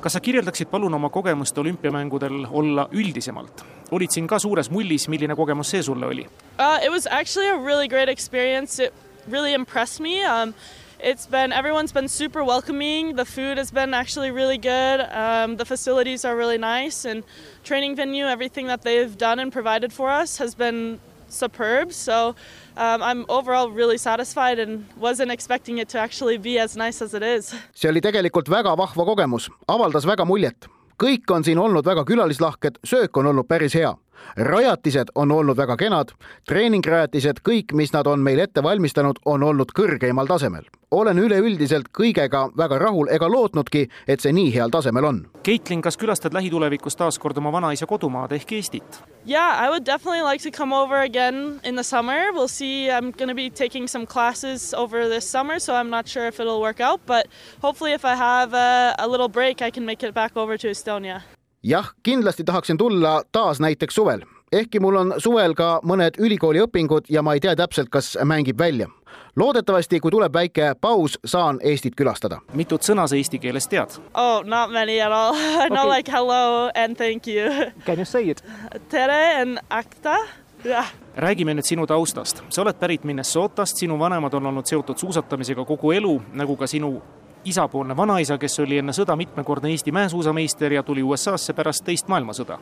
kas 0.00 0.12
sa 0.12 0.20
kirjeldaksid 0.20 0.68
palun 0.70 0.94
oma 0.94 1.08
kogemust 1.08 1.58
olümpiamängudel 1.58 2.46
olla 2.50 2.88
üldisemalt? 2.92 3.64
olid 3.90 4.10
siin 4.10 4.26
ka 4.26 4.38
suures 4.38 4.70
mullis, 4.70 5.08
milline 5.08 5.36
kogemus 5.36 5.70
see 5.70 5.82
sulle 5.82 6.06
oli 6.06 6.26
uh,? 6.58 6.78
It 6.84 6.90
was 6.90 7.06
actually 7.10 7.48
a 7.48 7.56
really 7.56 7.88
great 7.88 8.08
experience, 8.08 8.84
it 8.84 8.94
really 9.30 9.54
impressed 9.54 10.00
me 10.00 10.24
um, 10.24 10.54
it's 11.00 11.26
been 11.26 11.52
everyone's 11.52 11.92
been 11.92 12.08
super 12.08 12.42
welcoming. 12.44 13.16
The 13.16 13.24
food 13.24 13.58
has 13.58 13.70
been 13.70 13.94
actually 13.94 14.30
really 14.30 14.58
good. 14.58 15.00
Um, 15.10 15.56
the 15.56 15.64
facilities 15.64 16.24
are 16.24 16.36
really 16.36 16.58
nice, 16.58 17.04
and 17.04 17.24
training 17.64 17.96
venue, 17.96 18.26
everything 18.26 18.66
that 18.66 18.82
they've 18.82 19.16
done 19.16 19.38
and 19.38 19.52
provided 19.52 19.92
for 19.92 20.10
us 20.10 20.38
has 20.38 20.54
been 20.54 21.00
superb. 21.28 21.92
So 21.92 22.34
um, 22.76 23.02
I'm 23.02 23.26
overall 23.28 23.70
really 23.70 23.98
satisfied 23.98 24.58
and 24.58 24.86
wasn't 24.96 25.30
expecting 25.30 25.78
it 25.78 25.88
to 25.90 25.98
actually 25.98 26.38
be 26.38 26.58
as 26.58 26.76
nice 26.76 27.02
as 27.02 27.14
it 27.14 27.22
is. 27.22 27.54
see 27.74 27.88
oli 27.88 28.00
tegelikult 28.00 28.48
väga 28.48 28.76
vahva 28.76 29.04
kogemus, 29.04 29.48
avaldas 29.68 30.04
väga 30.04 30.24
muljet. 30.24 30.66
kõik 30.98 31.30
on 31.30 31.44
siin 31.44 31.58
olnud 31.58 31.86
väga 31.86 32.04
külalislahked, 32.04 32.78
söök 32.82 33.16
on 33.16 33.26
olnud 33.26 33.46
päris 33.46 33.74
hea 33.74 33.94
rajatised 34.36 35.12
on 35.14 35.32
olnud 35.32 35.56
väga 35.56 35.76
kenad, 35.76 36.12
treeningrajatised, 36.48 37.42
kõik, 37.46 37.74
mis 37.74 37.92
nad 37.92 38.06
on 38.06 38.22
meil 38.24 38.38
ette 38.42 38.62
valmistanud, 38.62 39.20
on 39.24 39.42
olnud 39.42 39.72
kõrgeimal 39.74 40.26
tasemel. 40.26 40.66
olen 40.90 41.18
üleüldiselt 41.18 41.90
kõigega 41.92 42.48
väga 42.56 42.78
rahul 42.78 43.10
ega 43.12 43.28
lootnudki, 43.28 43.88
et 44.08 44.20
see 44.20 44.32
nii 44.32 44.54
heal 44.54 44.70
tasemel 44.70 45.04
on. 45.04 45.18
Keitlin, 45.42 45.82
kas 45.82 45.96
külastad 45.96 46.32
lähitulevikus 46.32 46.96
taas 46.96 47.18
kord 47.18 47.36
oma 47.36 47.52
vanaisa 47.52 47.86
kodumaad 47.86 48.32
ehk 48.32 48.52
Eestit? 48.52 49.02
Yeah, 49.26 49.66
I 49.66 49.68
would 49.68 49.84
definitely 49.84 50.22
like 50.22 50.42
to 50.42 50.50
come 50.50 50.72
over 50.72 51.02
again 51.02 51.60
in 51.62 51.76
the 51.76 51.84
summer. 51.84 52.32
We'll 52.32 52.48
see. 52.48 52.90
I'm 52.90 53.10
going 53.10 53.28
to 53.28 53.34
be 53.34 53.50
taking 53.50 53.86
some 53.86 54.06
classes 54.06 54.72
over 54.72 55.08
this 55.08 55.28
summer, 55.28 55.58
so 55.58 55.74
I'm 55.74 55.90
not 55.90 56.08
sure 56.08 56.26
if 56.26 56.40
it'll 56.40 56.62
work 56.62 56.80
out, 56.80 57.00
but 57.04 57.26
hopefully 57.60 57.92
if 57.92 58.06
I 58.06 58.14
have 58.14 58.54
a, 58.54 58.94
a 58.98 59.06
little 59.06 59.28
break, 59.28 59.60
I 59.60 59.70
can 59.70 59.84
make 59.84 60.02
it 60.02 60.14
back 60.14 60.36
over 60.36 60.56
to 60.56 60.68
Estonia 60.68 61.22
jah, 61.62 61.90
kindlasti 62.02 62.44
tahaksin 62.44 62.78
tulla 62.78 63.22
taas 63.32 63.60
näiteks 63.60 63.94
suvel, 63.94 64.22
ehkki 64.52 64.80
mul 64.80 64.96
on 64.96 65.14
suvel 65.18 65.54
ka 65.54 65.80
mõned 65.84 66.18
ülikooli 66.18 66.62
õpingud 66.64 67.08
ja 67.08 67.22
ma 67.22 67.34
ei 67.34 67.40
tea 67.40 67.56
täpselt, 67.56 67.88
kas 67.90 68.18
mängib 68.24 68.58
välja. 68.58 68.88
loodetavasti, 69.36 70.00
kui 70.00 70.10
tuleb 70.10 70.34
väike 70.34 70.74
paus, 70.80 71.18
saan 71.24 71.58
Eestit 71.62 71.94
külastada. 71.96 72.40
mitut 72.54 72.82
sõna 72.82 73.06
sa 73.08 73.16
eesti 73.16 73.38
keeles 73.38 73.68
tead? 73.68 74.00
Oh, 74.14 74.42
not 74.44 74.70
many 74.70 75.00
at 75.00 75.12
all. 75.12 75.34
Know 75.68 75.86
okay. 75.86 75.96
like 75.96 76.10
hello 76.10 76.70
and 76.74 76.96
thank 76.96 77.26
you. 77.26 77.50
Can 77.86 77.98
you 77.98 78.04
say 78.04 78.30
it? 78.30 78.42
tere 78.88 79.40
and 79.40 79.58
acta 79.70 80.16
jah 80.64 80.86
räägime 81.16 81.54
nüüd 81.54 81.66
sinu 81.66 81.86
taustast. 81.86 82.42
sa 82.48 82.62
oled 82.62 82.74
pärit 82.78 83.04
Minnesotast, 83.04 83.76
sinu 83.76 83.98
vanemad 83.98 84.34
on 84.34 84.46
olnud 84.46 84.66
seotud 84.66 84.98
suusatamisega 84.98 85.64
kogu 85.64 85.92
elu, 85.92 86.22
nagu 86.32 86.56
ka 86.56 86.66
sinu 86.66 87.02
isapoolne 87.48 87.96
vanaisa, 87.96 88.38
kes 88.38 88.60
oli 88.64 88.78
enne 88.82 88.92
sõda 88.96 89.16
mitmekordne 89.16 89.72
Eesti 89.74 89.92
mäesuusameister 89.92 90.72
ja 90.72 90.82
tuli 90.82 91.02
USA-sse 91.02 91.56
pärast 91.56 91.84
teist 91.84 92.08
maailmasõda. 92.08 92.58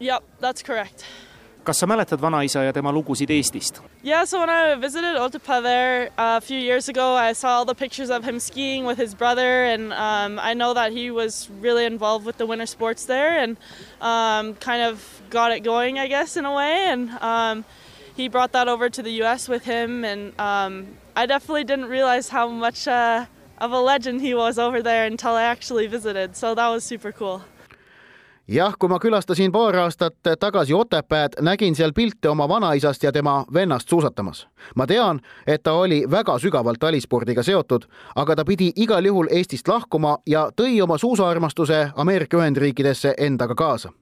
Yep, 0.00 0.24
that's 0.40 0.66
correct. 0.66 1.06
kas 1.64 1.78
sa 1.80 1.86
mäletad 1.86 2.20
vanaisa 2.20 2.62
ja 2.62 2.72
tema 2.72 2.92
lugusid 2.92 3.30
Eestist? 3.30 3.80
Yeah, 4.04 4.24
so 4.24 4.40
when 4.40 4.50
I 4.50 4.80
visited 4.80 5.16
Otepää 5.16 5.62
there 5.62 6.10
uh, 6.18 6.36
a 6.36 6.40
few 6.40 6.58
years 6.58 6.88
ago, 6.88 7.14
I 7.16 7.32
saw 7.34 7.58
all 7.58 7.64
the 7.64 7.74
pictures 7.74 8.10
of 8.10 8.24
him 8.24 8.40
skiing 8.40 8.86
with 8.86 8.98
his 8.98 9.14
brother, 9.14 9.64
and 9.64 9.92
um, 9.92 10.40
I 10.42 10.54
know 10.54 10.74
that 10.74 10.92
he 10.92 11.10
was 11.10 11.48
really 11.60 11.84
involved 11.84 12.26
with 12.26 12.36
the 12.36 12.46
winter 12.46 12.66
sports 12.66 13.06
there, 13.06 13.38
and 13.38 13.56
um, 14.00 14.54
kind 14.54 14.82
of 14.82 15.22
got 15.30 15.52
it 15.52 15.60
going, 15.60 15.98
I 15.98 16.08
guess, 16.08 16.36
in 16.36 16.44
a 16.44 16.54
way. 16.54 16.90
And 16.90 17.10
um, 17.20 17.64
he 18.16 18.28
brought 18.28 18.52
that 18.52 18.68
over 18.68 18.90
to 18.90 19.02
the 19.02 19.12
U.S. 19.22 19.48
with 19.48 19.64
him, 19.64 20.04
and 20.04 20.38
um, 20.40 20.98
I 21.14 21.26
definitely 21.26 21.64
didn't 21.64 21.86
realize 21.86 22.28
how 22.28 22.48
much. 22.48 22.88
Uh, 22.88 23.26
of 23.62 23.72
a 23.72 23.84
legend 23.84 24.20
he 24.20 24.34
was 24.34 24.58
over 24.58 24.82
there 24.82 25.06
until 25.06 25.30
I 25.30 25.44
actually 25.44 25.90
visited, 25.90 26.34
so 26.34 26.54
that 26.54 26.70
was 26.70 26.88
super 26.88 27.12
cool. 27.12 27.40
jah, 28.48 28.74
kui 28.78 28.88
ma 28.90 28.98
külastasin 28.98 29.52
paar 29.52 29.76
aastat 29.76 30.16
tagasi 30.40 30.74
Otepääd, 30.74 31.38
nägin 31.40 31.76
seal 31.78 31.92
pilte 31.94 32.28
oma 32.28 32.48
vanaisast 32.48 33.02
ja 33.02 33.12
tema 33.12 33.44
vennast 33.54 33.88
suusatamas. 33.88 34.48
ma 34.76 34.86
tean, 34.86 35.20
et 35.46 35.62
ta 35.62 35.72
oli 35.72 36.04
väga 36.10 36.38
sügavalt 36.38 36.78
talispordiga 36.78 37.42
seotud, 37.42 37.86
aga 38.16 38.36
ta 38.36 38.44
pidi 38.44 38.72
igal 38.76 39.04
juhul 39.04 39.30
Eestist 39.30 39.68
lahkuma 39.68 40.18
ja 40.26 40.50
tõi 40.56 40.82
oma 40.82 40.98
suusaarmastuse 40.98 41.90
Ameerika 41.94 42.36
Ühendriikidesse 42.36 43.14
endaga 43.18 43.54
kaasa. 43.54 43.92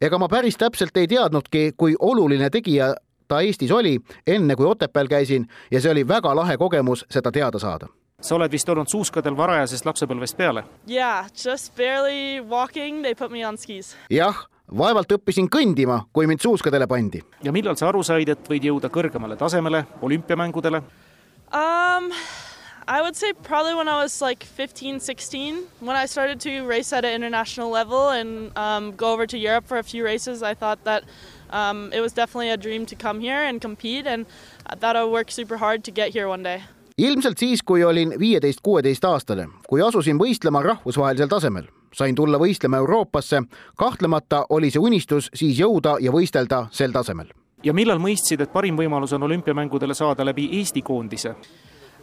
ega 0.00 0.18
ma 0.18 0.28
päris 0.28 0.56
täpselt 0.56 0.96
ei 0.96 1.06
teadnudki, 1.06 1.72
kui 1.76 1.94
oluline 1.98 2.50
tegija 2.50 2.94
ta 3.28 3.40
Eestis 3.40 3.70
oli, 3.70 3.98
enne 4.26 4.56
kui 4.56 4.66
Otepääl 4.66 5.08
käisin 5.08 5.46
ja 5.70 5.80
see 5.80 5.90
oli 5.90 6.08
väga 6.08 6.36
lahe 6.36 6.56
kogemus 6.56 7.06
seda 7.10 7.32
teada 7.32 7.58
saada 7.58 7.86
sa 8.20 8.34
oled 8.34 8.50
vist 8.50 8.68
olnud 8.68 8.90
suuskadel 8.90 9.36
varajasest 9.38 9.86
lapsepõlvest 9.86 10.36
peale? 10.38 10.64
Yeah, 10.90 11.28
just 11.34 11.74
barely 11.78 12.40
walking, 12.40 13.02
they 13.02 13.14
put 13.14 13.30
me 13.30 13.44
on 13.46 13.56
skis. 13.56 13.94
jah, 14.10 14.34
vaevalt 14.66 15.12
õppisin 15.14 15.46
kõndima, 15.46 16.00
kui 16.12 16.26
mind 16.26 16.42
suuskadele 16.42 16.88
pandi. 16.90 17.22
ja 17.42 17.52
millal 17.54 17.78
sa 17.78 17.88
aru 17.92 18.02
said, 18.02 18.28
et 18.28 18.50
võid 18.50 18.66
jõuda 18.66 18.90
kõrgemale 18.90 19.38
tasemele, 19.38 19.86
olümpiamängudele 20.02 20.82
um,? 21.52 22.12
I 22.90 23.02
would 23.02 23.14
say 23.14 23.34
probably 23.34 23.74
when 23.74 23.86
I 23.86 24.02
was 24.02 24.22
like 24.22 24.42
15, 24.42 25.00
16, 25.00 25.66
when 25.80 25.94
I 25.94 26.06
started 26.06 26.40
to 26.40 26.62
race 26.64 26.90
at 26.90 27.04
an 27.04 27.12
international 27.12 27.68
level 27.68 28.08
and 28.08 28.56
um, 28.56 28.92
go 28.96 29.12
over 29.12 29.26
to 29.26 29.36
Europe 29.36 29.66
for 29.66 29.76
a 29.76 29.82
few 29.82 30.02
races, 30.02 30.42
I 30.42 30.54
thought 30.54 30.84
that 30.84 31.04
um, 31.50 31.92
it 31.92 32.00
was 32.00 32.14
definitely 32.14 32.48
a 32.48 32.56
dream 32.56 32.86
to 32.86 32.96
come 32.96 33.20
here 33.20 33.42
and 33.42 33.60
compete, 33.60 34.06
and 34.06 34.24
I 34.64 34.74
thought 34.74 34.96
I 34.96 35.04
would 35.04 35.12
work 35.12 35.30
super 35.30 35.58
hard 35.58 35.84
to 35.84 35.90
get 35.90 36.14
here 36.14 36.28
one 36.28 36.42
day. 36.42 36.62
Ilmselt 36.98 37.38
siis, 37.38 37.62
kui 37.62 37.84
olin 37.84 38.14
viieteist, 38.18 38.60
kuueteist 38.62 39.04
aastane, 39.04 39.48
kui 39.68 39.82
asusin 39.82 40.18
võistlema 40.18 40.62
rahvusvahelisel 40.62 41.30
tasemel, 41.30 41.68
sain 41.94 42.14
tulla 42.14 42.38
võistlema 42.38 42.76
Euroopasse. 42.82 43.42
kahtlemata 43.76 44.46
oli 44.48 44.70
see 44.70 44.80
unistus 44.80 45.30
siis 45.34 45.58
jõuda 45.60 45.96
ja 46.00 46.12
võistelda 46.12 46.66
sel 46.70 46.92
tasemel. 46.92 47.28
ja 47.64 47.72
millal 47.72 47.98
mõistsid, 47.98 48.40
et 48.40 48.52
parim 48.52 48.76
võimalus 48.76 49.12
on 49.12 49.22
olümpiamängudele 49.22 49.94
saada 49.94 50.24
läbi 50.24 50.48
Eesti 50.52 50.82
koondise? 50.82 51.34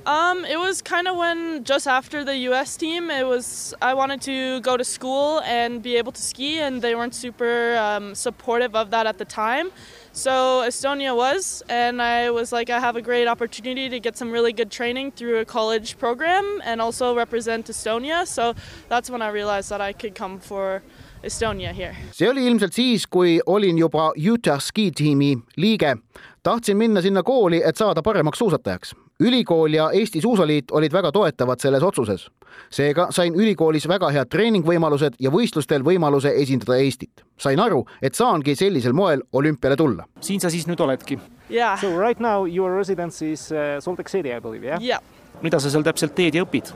Um, 0.05 0.45
it 0.45 0.59
was 0.59 0.83
kind 0.83 1.07
of 1.07 1.17
when 1.17 1.63
just 1.63 1.87
after 1.87 2.23
the 2.23 2.37
U.S. 2.49 2.77
team, 2.77 3.09
it 3.09 3.25
was 3.25 3.73
I 3.81 3.95
wanted 3.95 4.21
to 4.21 4.61
go 4.61 4.77
to 4.77 4.83
school 4.83 5.39
and 5.39 5.81
be 5.81 5.97
able 5.97 6.11
to 6.11 6.21
ski, 6.21 6.59
and 6.59 6.79
they 6.79 6.93
weren't 6.93 7.15
super 7.15 7.75
um, 7.75 8.13
supportive 8.13 8.75
of 8.75 8.91
that 8.91 9.07
at 9.07 9.17
the 9.17 9.25
time. 9.25 9.71
So 10.15 10.63
Estonia 10.65 11.13
was, 11.13 11.61
and 11.67 12.01
I 12.01 12.29
was 12.31 12.53
like, 12.53 12.69
I 12.69 12.79
have 12.79 12.95
a 12.95 13.01
great 13.01 13.27
opportunity 13.27 13.89
to 13.89 13.99
get 13.99 14.15
some 14.15 14.31
really 14.31 14.53
good 14.53 14.71
training 14.71 15.11
through 15.11 15.39
a 15.39 15.45
college 15.45 15.97
program 15.99 16.61
and 16.63 16.81
also 16.81 17.13
represent 17.13 17.67
Estonia. 17.67 18.25
So 18.25 18.53
that's 18.87 19.09
when 19.09 19.21
I 19.21 19.27
realized 19.27 19.69
that 19.71 19.81
I 19.81 19.91
could 19.91 20.15
come 20.15 20.39
for 20.39 20.81
Estonia 21.21 21.73
here. 21.73 21.95
see 22.11 22.29
oli 22.29 22.47
ilmselt 22.47 22.73
siis, 22.73 23.05
kui 23.05 23.41
olin 23.45 23.77
juba 23.77 24.13
Utah 24.15 24.59
ski 24.59 24.91
tiimi 24.91 25.35
liige. 25.57 25.97
tahtsin 26.43 26.77
minna 26.77 27.01
sinna 27.01 27.23
kooli, 27.23 27.61
et 27.65 27.75
saada 27.75 28.01
paremaks 28.01 28.39
suusatajaks 28.39 28.95
ülikool 29.19 29.73
ja 29.73 29.89
Eesti 29.91 30.21
Suusaliit 30.21 30.71
olid 30.71 30.93
väga 30.93 31.11
toetavad 31.11 31.59
selles 31.59 31.83
otsuses. 31.83 32.29
seega 32.69 33.07
sain 33.11 33.35
ülikoolis 33.35 33.87
väga 33.87 34.09
head 34.09 34.29
treeningvõimalused 34.31 35.17
ja 35.19 35.29
võistlustel 35.31 35.83
võimaluse 35.83 36.31
esindada 36.41 36.77
Eestit. 36.77 37.23
sain 37.37 37.59
aru, 37.59 37.85
et 38.01 38.15
saangi 38.15 38.55
sellisel 38.55 38.93
moel 38.93 39.21
olümpiale 39.33 39.75
tulla. 39.75 40.05
siin 40.19 40.39
sa 40.39 40.49
siis 40.49 40.67
nüüd 40.67 40.79
oledki 40.79 41.19
yeah.? 41.49 41.79
So 41.81 41.99
right 41.99 42.19
now 42.19 42.45
your 42.45 42.77
residence 42.77 43.21
is 43.25 43.51
uh, 43.51 43.79
Salt 43.79 43.97
Lake 43.97 44.09
City, 44.09 44.31
I 44.37 44.39
believe, 44.39 44.67
jah 44.67 44.81
yeah? 44.81 45.01
yeah.? 45.01 45.41
mida 45.41 45.59
sa 45.59 45.69
seal 45.69 45.83
täpselt 45.83 46.15
teed 46.15 46.35
ja 46.35 46.43
õpid? 46.43 46.73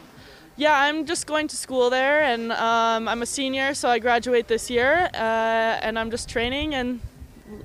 Yeah, 0.57 0.75
I'm 0.75 1.05
just 1.05 1.25
going 1.25 1.47
to 1.47 1.55
school 1.55 1.89
there, 1.89 2.21
and 2.21 2.51
um, 2.51 3.07
I'm 3.07 3.21
a 3.21 3.25
senior, 3.25 3.73
so 3.73 3.87
I 3.87 3.99
graduate 3.99 4.49
this 4.49 4.69
year, 4.69 5.09
uh, 5.13 5.79
and 5.81 5.97
I'm 5.97 6.11
just 6.11 6.27
training 6.27 6.75
and 6.75 6.99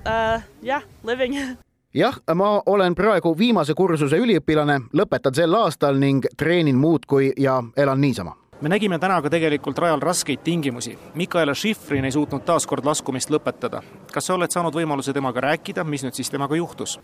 uh, 0.07 0.41
yeah, 0.63 0.83
living 1.03 1.57
jah, 1.95 2.17
ma 2.35 2.63
olen 2.67 2.95
praegu 2.95 3.35
viimase 3.39 3.75
kursuse 3.75 4.19
üliõpilane, 4.19 4.81
lõpetan 4.93 5.35
sel 5.35 5.55
aastal 5.55 5.99
ning 5.99 6.27
treenin 6.37 6.77
muudkui 6.77 7.33
ja 7.39 7.63
elan 7.77 8.01
niisama 8.01 8.37
me 8.65 8.69
nägime 8.69 8.97
täna 8.99 9.19
ka 9.23 9.29
tegelikult 9.29 9.79
rajal 9.79 10.01
raskeid 10.01 10.41
tingimusi. 10.45 10.95
Mikaela 11.15 11.55
Schifrin 11.55 12.05
ei 12.05 12.13
suutnud 12.15 12.47
taas 12.49 12.67
kord 12.67 12.87
laskumist 12.87 13.31
lõpetada. 13.31 13.83
kas 14.13 14.27
sa 14.27 14.35
oled 14.35 14.51
saanud 14.51 14.75
võimaluse 14.75 15.13
temaga 15.13 15.41
rääkida, 15.41 15.85
mis 15.85 16.05
nüüd 16.05 16.15
siis 16.15 16.31
temaga 16.31 16.57
juhtus? 16.57 16.99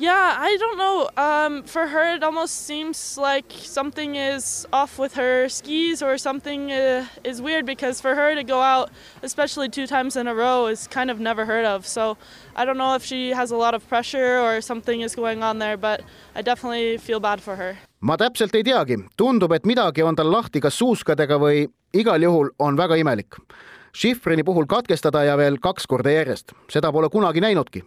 Yeah, 0.00 0.36
I 0.38 0.56
don't 0.58 0.78
know. 0.78 1.10
Um, 1.16 1.64
for 1.64 1.88
her, 1.88 2.14
it 2.14 2.22
almost 2.22 2.66
seems 2.66 3.18
like 3.18 3.52
something 3.52 4.14
is 4.14 4.64
off 4.72 4.96
with 4.96 5.14
her 5.14 5.48
skis 5.48 6.02
or 6.02 6.16
something 6.18 6.70
uh, 6.70 7.06
is 7.24 7.42
weird 7.42 7.66
because 7.66 8.00
for 8.00 8.14
her 8.14 8.36
to 8.36 8.44
go 8.44 8.60
out, 8.62 8.90
especially 9.24 9.68
two 9.68 9.88
times 9.88 10.16
in 10.16 10.28
a 10.28 10.34
row, 10.34 10.68
is 10.68 10.86
kind 10.86 11.10
of 11.10 11.18
never 11.18 11.44
heard 11.44 11.64
of. 11.64 11.84
So 11.84 12.16
I 12.54 12.64
don't 12.64 12.78
know 12.78 12.94
if 12.94 13.04
she 13.04 13.30
has 13.30 13.50
a 13.50 13.56
lot 13.56 13.74
of 13.74 13.88
pressure 13.88 14.38
or 14.38 14.60
something 14.60 15.00
is 15.00 15.16
going 15.16 15.42
on 15.42 15.58
there, 15.58 15.76
but 15.76 16.02
I 16.36 16.42
definitely 16.42 16.98
feel 16.98 17.18
bad 17.18 17.40
for 17.40 17.56
her. 17.56 17.76
ma 18.00 18.14
täpselt 18.14 18.54
ei 18.54 18.62
teagi, 18.62 18.94
tundub, 19.18 19.50
et 19.52 19.64
midagi 19.66 20.04
on 20.06 20.14
tal 20.14 20.30
lahti 20.30 20.62
kas 20.62 20.78
suuskadega 20.78 21.34
või 21.42 21.66
igal 21.90 22.22
juhul 22.22 22.54
on 22.62 22.78
väga 22.78 22.94
imelik. 23.02 23.42
Schifrini 23.90 24.46
puhul 24.46 24.70
katkestada 24.70 25.24
ja 25.26 25.34
veel 25.36 25.58
kaks 25.58 25.90
korda 25.90 26.14
järjest, 26.14 26.54
seda 26.70 26.92
pole 26.94 27.10
kunagi 27.10 27.42
näinudki 27.42 27.82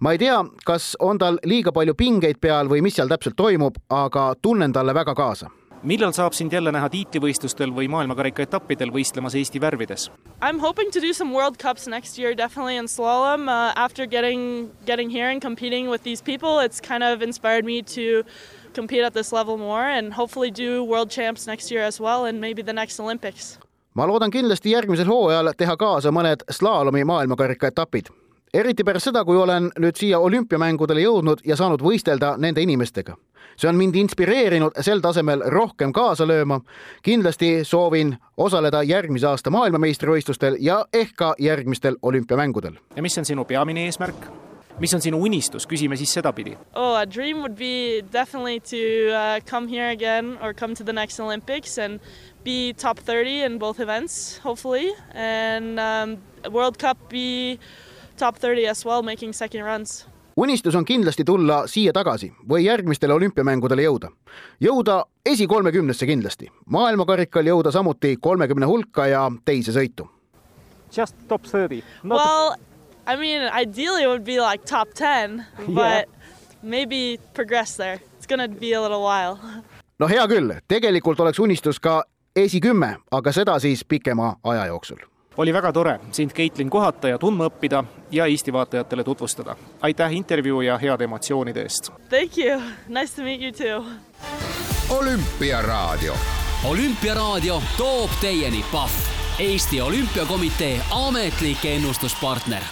ma 0.00 0.12
ei 0.12 0.18
tea, 0.18 0.44
kas 0.66 0.96
on 1.00 1.18
tal 1.18 1.38
liiga 1.44 1.72
palju 1.72 1.94
pingeid 1.94 2.40
peal 2.40 2.68
või 2.68 2.82
mis 2.82 2.98
seal 2.98 3.08
täpselt 3.08 3.36
toimub, 3.36 3.80
aga 3.88 4.34
tunnen 4.42 4.72
talle 4.72 4.94
väga 4.94 5.14
kaasa 5.14 5.50
millal 5.82 6.12
saab 6.12 6.34
sind 6.36 6.52
jälle 6.52 6.72
näha 6.72 6.88
tiitlivõistlustel 6.92 7.70
või 7.72 7.88
maailmakarika 7.88 8.44
etappidel 8.44 8.92
võistlemas 8.92 9.34
Eesti 9.38 9.60
värvides? 9.60 10.10
I 10.42 10.48
am 10.48 10.58
hoping 10.60 10.90
to 10.92 11.00
do 11.00 11.12
some 11.12 11.32
World 11.32 11.58
Cups 11.58 11.86
next 11.88 12.18
year, 12.18 12.34
definitely 12.34 12.76
in 12.76 12.86
slalom. 12.86 13.48
Uh, 13.48 13.72
after 13.76 14.06
getting 14.06 14.70
getting 14.84 15.10
here 15.10 15.30
and 15.30 15.40
competing 15.40 15.88
with 15.88 16.02
these 16.02 16.22
people, 16.22 16.60
it's 16.60 16.80
kind 16.80 17.02
of 17.02 17.22
inspired 17.22 17.64
me 17.64 17.82
to 17.82 18.24
compete 18.74 19.02
at 19.02 19.14
this 19.14 19.32
level 19.32 19.56
more 19.56 19.88
and 19.88 20.12
hopefully 20.12 20.50
do 20.50 20.84
World 20.84 21.10
Champs 21.10 21.46
next 21.46 21.70
year 21.70 21.82
as 21.82 22.00
well 22.00 22.24
and 22.26 22.40
maybe 22.40 22.62
the 22.62 22.72
next 22.72 23.00
Olympics. 23.00 23.58
ma 23.94 24.06
loodan 24.06 24.30
kindlasti 24.30 24.70
järgmisel 24.70 25.08
hooajal 25.10 25.50
teha 25.58 25.74
kaasa 25.76 26.12
mõned 26.14 26.44
slaalomi 26.54 27.02
maailmakarika 27.04 27.72
etapid 27.72 28.06
eriti 28.54 28.84
pärast 28.84 29.10
seda, 29.10 29.24
kui 29.24 29.36
olen 29.36 29.70
nüüd 29.78 29.98
siia 29.98 30.18
olümpiamängudele 30.18 31.04
jõudnud 31.04 31.44
ja 31.46 31.56
saanud 31.56 31.82
võistelda 31.82 32.36
nende 32.38 32.62
inimestega. 32.62 33.16
see 33.60 33.68
on 33.68 33.76
mind 33.76 33.94
inspireerinud 33.94 34.78
sel 34.80 35.00
tasemel 35.00 35.42
rohkem 35.46 35.92
kaasa 35.92 36.26
lööma. 36.26 36.60
kindlasti 37.02 37.64
soovin 37.64 38.16
osaleda 38.36 38.82
järgmise 38.82 39.26
aasta 39.26 39.50
maailmameistrivõistlustel 39.50 40.56
ja 40.60 40.84
ehk 40.92 41.16
ka 41.16 41.34
järgmistel 41.38 41.96
olümpiamängudel. 42.02 42.74
ja 42.96 43.02
mis 43.02 43.18
on 43.18 43.24
sinu 43.24 43.44
peamine 43.44 43.84
eesmärk? 43.84 44.30
mis 44.78 44.94
on 44.94 45.00
sinu 45.00 45.18
unistus, 45.22 45.66
küsime 45.66 45.96
siis 45.96 46.12
sedapidi. 46.12 46.56
Oh, 46.74 46.96
a 46.96 47.06
dream 47.06 47.38
would 47.38 47.56
be 47.56 48.02
definitely 48.12 48.60
to 48.60 49.12
uh, 49.12 49.40
come 49.50 49.68
here 49.68 49.90
again 49.90 50.38
or 50.40 50.54
come 50.54 50.74
to 50.74 50.84
the 50.84 50.92
next 50.92 51.20
Olympics 51.20 51.78
and 51.78 52.00
be 52.44 52.72
top 52.72 52.98
30 52.98 53.42
in 53.42 53.58
both 53.58 53.78
events, 53.80 54.38
hopefully, 54.38 54.90
and 55.12 55.78
um, 55.78 56.16
World 56.50 56.78
Cup 56.78 56.96
be 57.10 57.58
top 58.20 58.36
30 58.36 58.68
as 58.68 58.86
well, 58.86 59.02
making 59.02 59.32
second 59.34 59.64
runs. 59.64 60.06
unistus 60.36 60.74
on 60.74 60.84
kindlasti 60.84 61.24
tulla 61.24 61.66
siia 61.66 61.92
tagasi 61.92 62.30
või 62.48 62.64
järgmistele 62.64 63.12
olümpiamängudele 63.14 63.82
jõuda. 63.82 64.10
jõuda 64.60 65.04
esikolmekümnesse 65.26 66.06
kindlasti, 66.06 66.50
maailmakarikal 66.66 67.46
jõuda 67.46 67.72
samuti 67.72 68.16
kolmekümne 68.20 68.66
hulka 68.66 69.06
ja 69.06 69.30
teise 69.44 69.72
sõitu. 69.72 70.08
Just 70.96 71.16
top 71.28 71.42
thirty 71.42 71.82
Not.... 72.02 72.18
Well, 72.18 72.54
I 73.06 73.16
mean 73.16 73.50
ideally 73.62 74.02
it 74.02 74.08
would 74.08 74.24
be 74.24 74.40
like 74.40 74.64
top 74.64 74.94
ten 74.94 75.44
yeah., 75.58 75.74
but 75.74 76.08
maybe 76.62 77.18
progress 77.34 77.76
there. 77.76 78.00
It's 78.18 78.26
gonna 78.26 78.48
be 78.48 78.74
a 78.74 78.82
little 78.82 79.02
while. 79.02 79.38
no 79.98 80.08
hea 80.08 80.26
küll, 80.28 80.52
tegelikult 80.68 81.20
oleks 81.20 81.38
unistus 81.38 81.80
ka 81.80 82.02
esikümme, 82.36 82.96
aga 83.10 83.32
seda 83.32 83.58
siis 83.58 83.84
pikema 83.84 84.36
aja 84.44 84.66
jooksul 84.66 85.09
oli 85.36 85.52
väga 85.52 85.72
tore 85.72 86.00
sind, 86.12 86.32
Keitlin, 86.32 86.70
kohata 86.70 87.08
ja 87.08 87.18
tundma 87.18 87.46
õppida 87.46 87.84
ja 88.10 88.26
Eesti 88.26 88.52
vaatajatele 88.52 89.04
tutvustada. 89.04 89.56
aitäh 89.80 90.12
intervjuu 90.12 90.60
ja 90.60 90.78
heade 90.78 91.04
emotsioonide 91.04 91.62
eest! 91.62 91.92
Thank 92.08 92.38
you, 92.38 92.60
nice 92.88 93.16
to 93.16 93.22
meet 93.22 93.42
you 93.42 93.52
too! 93.52 93.84
olümpiaraadio. 94.98 96.14
olümpiaraadio 96.64 97.62
toob 97.76 98.10
teieni 98.20 98.64
Pahv, 98.72 98.90
Eesti 99.38 99.82
Olümpiakomitee 99.82 100.80
ametlik 100.90 101.64
ennustuspartner 101.64 102.62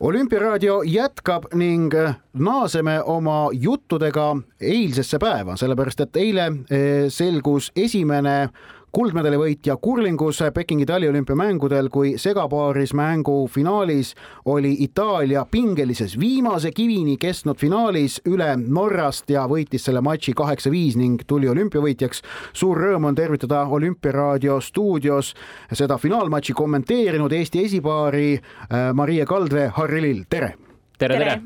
olümpiaraadio 0.00 0.82
jätkab 0.86 1.44
ning 1.54 1.94
naaseme 2.32 3.02
oma 3.02 3.48
juttudega 3.52 4.36
eilsesse 4.60 5.18
päeva, 5.18 5.56
sellepärast 5.56 6.00
et 6.00 6.16
eile 6.16 6.46
eh, 6.46 7.08
selgus 7.08 7.72
esimene 7.76 8.48
kuldmedali 8.92 9.36
võitja 9.38 9.76
kurlingus 9.80 10.40
Pekingi 10.54 10.86
taliolümpiamängudel, 10.88 11.88
kui 11.92 12.14
segapaaris 12.18 12.94
mängu 12.96 13.48
finaalis 13.52 14.14
oli 14.48 14.74
Itaalia 14.84 15.44
pingelises 15.50 16.16
viimase 16.20 16.70
kivini 16.72 17.16
kestnud 17.20 17.58
finaalis 17.60 18.20
üle 18.28 18.48
Norrast 18.56 19.30
ja 19.30 19.44
võitis 19.50 19.84
selle 19.88 20.00
matši 20.04 20.32
kaheksa-viis 20.36 20.96
ning 20.96 21.22
tuli 21.26 21.48
olümpiavõitjaks. 21.48 22.22
suur 22.52 22.78
rõõm 22.78 23.10
on 23.10 23.14
tervitada 23.14 23.64
Olümpiaraadio 23.66 24.60
stuudios 24.60 25.34
seda 25.72 25.98
finaalmatši 25.98 26.52
kommenteerinud 26.52 27.32
Eesti 27.32 27.64
esipaari 27.64 28.34
äh, 28.34 28.92
Marie 28.94 29.26
Kaldvee, 29.26 29.68
Harri 29.68 30.02
Lill, 30.02 30.24
tere! 30.30 30.54
tere, 30.98 31.14
tere, 31.14 31.24
tere.! 31.24 31.42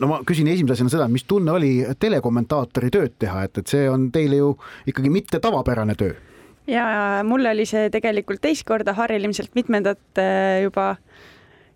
no 0.00 0.06
ma 0.06 0.20
küsin 0.26 0.48
esimese 0.48 0.78
asjana 0.78 0.90
seda, 0.90 1.08
mis 1.08 1.24
tunne 1.24 1.52
oli 1.52 1.84
telekommentaatori 1.98 2.90
tööd 2.90 3.14
teha, 3.18 3.44
et, 3.46 3.58
et 3.58 3.66
see 3.66 3.88
on 3.90 4.10
teile 4.10 4.42
ju 4.42 4.56
ikkagi 4.86 5.10
mitte 5.10 5.40
tavapärane 5.42 5.94
töö? 5.94 6.29
Ja 6.70 6.86
mul 7.26 7.46
oli 7.50 7.66
see 7.68 7.90
tegelikult 7.92 8.42
teist 8.44 8.66
korda, 8.68 8.94
Harril 8.96 9.24
ilmselt 9.26 9.54
mitmendat 9.58 10.20
äh, 10.20 10.62
juba. 10.64 10.96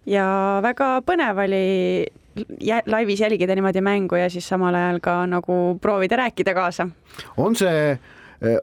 ja 0.07 0.27
väga 0.63 0.99
põnev 1.07 1.39
oli 1.47 2.07
laivis 2.87 3.21
jälgida 3.21 3.55
niimoodi 3.55 3.81
mängu 3.81 4.19
ja 4.19 4.29
siis 4.31 4.49
samal 4.49 4.75
ajal 4.75 4.99
ka 5.01 5.15
nagu 5.27 5.79
proovida 5.81 6.17
rääkida 6.17 6.55
kaasa. 6.55 6.89
on 7.37 7.57
see 7.57 7.99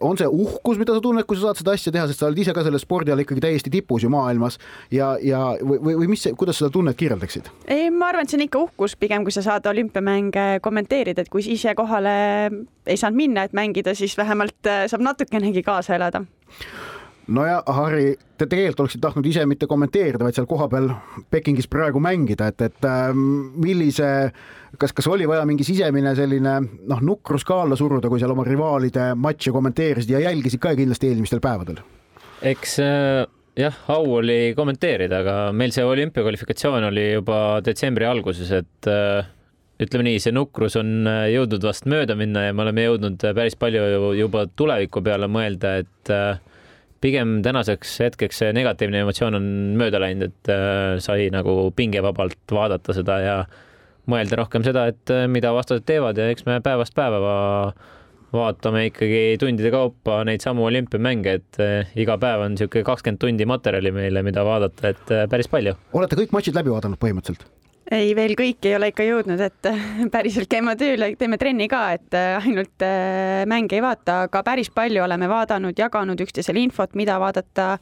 on 0.01 0.19
see 0.19 0.27
uhkus, 0.27 0.79
mida 0.81 0.95
sa 0.95 1.03
tunned, 1.03 1.25
kui 1.27 1.39
sa 1.39 1.49
saad 1.49 1.61
seda 1.61 1.75
asja 1.77 1.93
teha, 1.93 2.05
sest 2.09 2.21
sa 2.21 2.29
oled 2.29 2.41
ise 2.43 2.55
ka 2.55 2.65
selle 2.65 2.79
spordi 2.81 3.13
all 3.13 3.23
ikkagi 3.23 3.43
täiesti 3.43 3.73
tipus 3.73 4.05
ju 4.05 4.11
maailmas 4.13 4.59
ja, 4.93 5.13
ja 5.23 5.41
või, 5.59 5.95
või, 6.03 6.09
mis, 6.13 6.27
kuidas 6.37 6.61
seda 6.61 6.71
tunnet 6.73 6.99
kirjeldaksid? 6.99 7.51
ei, 7.71 7.89
ma 7.93 8.11
arvan, 8.11 8.27
et 8.27 8.33
see 8.33 8.39
on 8.41 8.45
ikka 8.47 8.63
uhkus 8.67 8.97
pigem, 8.99 9.25
kui 9.27 9.35
sa 9.35 9.43
saad 9.45 9.67
olümpiamänge 9.71 10.47
kommenteerida, 10.65 11.25
et 11.25 11.33
kui 11.33 11.45
ise 11.55 11.75
kohale 11.77 12.15
ei 12.85 12.97
saanud 12.97 13.17
minna, 13.17 13.45
et 13.47 13.57
mängida, 13.57 13.95
siis 13.97 14.17
vähemalt 14.17 14.69
eh, 14.69 14.85
saab 14.91 15.05
natukenegi 15.05 15.63
kaasa 15.65 15.97
elada 15.97 16.25
no 17.33 17.45
ja 17.47 17.59
Harri, 17.77 18.13
te 18.37 18.47
tegelikult 18.49 18.85
oleksite 18.85 19.03
tahtnud 19.05 19.27
ise 19.31 19.45
mitte 19.49 19.67
kommenteerida, 19.69 20.23
vaid 20.25 20.37
seal 20.37 20.49
kohapeal 20.49 20.89
Pekingis 21.31 21.69
praegu 21.71 22.01
mängida, 22.03 22.51
et, 22.51 22.61
et 22.67 22.87
äh, 22.87 23.09
millise, 23.15 24.11
kas, 24.81 24.95
kas 24.97 25.09
oli 25.11 25.27
vaja 25.29 25.45
mingi 25.49 25.67
sisemine 25.67 26.15
selline 26.17 26.57
noh, 26.61 27.03
nukrus 27.05 27.45
ka 27.47 27.61
alla 27.65 27.79
suruda, 27.79 28.11
kui 28.11 28.21
seal 28.21 28.33
oma 28.35 28.45
rivaalide 28.47 29.11
matše 29.19 29.53
kommenteerisid 29.55 30.15
ja 30.15 30.25
jälgisid 30.27 30.63
ka 30.63 30.75
kindlasti 30.77 31.11
eelmistel 31.11 31.43
päevadel? 31.43 31.83
eks 32.41 32.79
äh, 32.81 33.27
jah, 33.59 33.75
au 33.91 34.15
oli 34.17 34.53
kommenteerida, 34.57 35.21
aga 35.21 35.35
meil 35.55 35.73
see 35.75 35.85
olümpiakvalifikatsioon 35.85 36.87
oli 36.91 37.11
juba 37.11 37.61
detsembri 37.65 38.07
alguses, 38.07 38.51
et 38.61 38.89
äh, 38.89 39.27
ütleme 39.81 40.05
nii, 40.07 40.21
see 40.21 40.33
nukrus 40.35 40.77
on 40.79 41.09
äh, 41.09 41.25
jõudnud 41.33 41.65
vast 41.65 41.87
mööda 41.89 42.15
minna 42.19 42.47
ja 42.47 42.55
me 42.55 42.65
oleme 42.65 42.85
jõudnud 42.85 43.27
päris 43.37 43.57
palju 43.59 44.13
juba 44.19 44.45
tuleviku 44.55 45.03
peale 45.05 45.29
mõelda, 45.31 45.75
et 45.83 46.13
äh, 46.13 46.39
pigem 47.01 47.39
tänaseks 47.45 47.95
hetkeks 48.05 48.41
see 48.43 48.53
negatiivne 48.55 49.01
emotsioon 49.05 49.37
on 49.39 49.47
mööda 49.79 50.01
läinud, 50.01 50.31
et 50.31 50.51
äh, 50.53 50.97
sai 51.03 51.29
nagu 51.33 51.71
pingevabalt 51.77 52.53
vaadata 52.53 52.95
seda 52.97 53.17
ja 53.23 53.37
mõelda 54.11 54.41
rohkem 54.41 54.65
seda, 54.65 54.87
et 54.91 55.13
äh, 55.13 55.25
mida 55.31 55.53
vastased 55.55 55.87
teevad 55.89 56.19
ja 56.21 56.29
eks 56.31 56.45
me 56.47 56.59
päevast 56.63 56.95
päeva 56.97 57.33
vaatame 58.31 58.85
ikkagi 58.87 59.39
tundide 59.41 59.73
kaupa 59.73 60.21
neid 60.27 60.43
samu 60.43 60.67
olümpiamänge, 60.69 61.39
et 61.41 61.63
äh, 61.63 61.95
iga 61.99 62.19
päev 62.21 62.45
on 62.45 62.55
niisugune 62.55 62.87
kakskümmend 62.87 63.23
tundi 63.23 63.49
materjali 63.49 63.93
meile, 63.95 64.23
mida 64.27 64.45
vaadata, 64.47 64.93
et 64.93 65.17
päris 65.33 65.51
palju. 65.51 65.75
olete 65.97 66.19
kõik 66.21 66.37
matšid 66.37 66.61
läbi 66.61 66.73
vaadanud 66.73 67.01
põhimõtteliselt? 67.01 67.49
Ei, 67.91 68.13
veel 68.15 68.35
kõik 68.39 68.67
ei 68.67 68.75
ole 68.77 68.91
ikka 68.91 69.05
jõudnud, 69.05 69.41
et 69.43 69.69
päriselt 70.15 70.49
käime 70.51 70.75
tööl, 70.79 71.05
teeme 71.19 71.39
trenni 71.41 71.67
ka, 71.71 71.83
et 71.97 72.17
äh, 72.17 72.37
ainult 72.39 72.85
äh, 72.85 73.43
mänge 73.49 73.77
ei 73.77 73.83
vaata, 73.83 74.23
aga 74.29 74.43
päris 74.47 74.71
palju 74.73 75.03
oleme 75.05 75.29
vaadanud, 75.31 75.77
jaganud 75.77 76.25
üksteisele 76.25 76.63
infot, 76.63 76.95
mida 76.99 77.17
vaadata, 77.21 77.75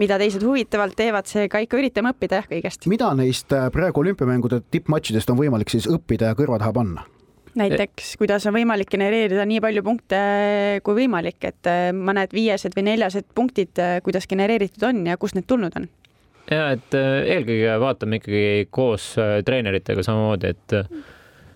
mida 0.00 0.18
teised 0.20 0.44
huvitavalt 0.46 0.96
teevad, 0.98 1.28
seega 1.28 1.62
ikka 1.62 1.80
üritame 1.80 2.14
õppida 2.14 2.40
jah 2.40 2.52
kõigest. 2.52 2.88
mida 2.90 3.12
neist 3.18 3.52
äh, 3.56 3.68
praegu 3.74 4.04
olümpiamängude 4.04 4.62
tippmatšidest 4.72 5.34
on 5.34 5.42
võimalik 5.42 5.72
siis 5.72 5.90
õppida 5.90 6.32
ja 6.32 6.38
kõrva 6.38 6.60
taha 6.62 6.76
panna? 6.80 7.08
näiteks, 7.52 8.14
kuidas 8.16 8.46
on 8.48 8.54
võimalik 8.56 8.88
genereerida 8.88 9.44
nii 9.44 9.58
palju 9.60 9.82
punkte 9.84 10.20
kui 10.86 11.02
võimalik, 11.02 11.36
et 11.44 11.68
mõned 11.92 12.32
viiesed 12.32 12.72
või 12.72 12.86
neljased 12.86 13.26
punktid, 13.36 13.76
kuidas 14.06 14.24
genereeritud 14.24 14.86
on 14.88 15.02
ja 15.10 15.18
kust 15.20 15.36
need 15.36 15.44
tulnud 15.44 15.76
on 15.76 15.90
ja 16.50 16.72
et 16.74 16.96
äh, 16.96 17.22
eelkõige 17.36 17.76
vaatame 17.82 18.18
ikkagi 18.18 18.66
koos 18.74 19.12
äh, 19.20 19.40
treeneritega 19.46 20.04
samamoodi, 20.06 20.52
et 20.52 20.76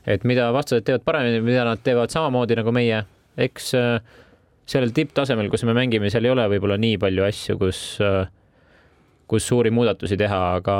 et 0.06 0.22
mida 0.28 0.52
vastased 0.54 0.86
teevad 0.86 1.02
paremini, 1.06 1.42
mida 1.42 1.64
nad 1.66 1.82
teevad 1.82 2.12
samamoodi 2.14 2.58
nagu 2.60 2.74
meie, 2.74 3.02
eks 3.42 3.72
äh, 3.78 3.98
sellel 4.66 4.94
tipptasemel, 4.94 5.50
kus 5.50 5.66
me 5.66 5.74
mängime, 5.76 6.10
seal 6.12 6.26
ei 6.26 6.34
ole 6.34 6.46
võib-olla 6.54 6.78
nii 6.78 6.98
palju 7.02 7.26
asju, 7.26 7.56
kus, 7.60 7.80
kus 9.30 9.46
suuri 9.46 9.70
muudatusi 9.74 10.18
teha, 10.18 10.40
aga 10.58 10.78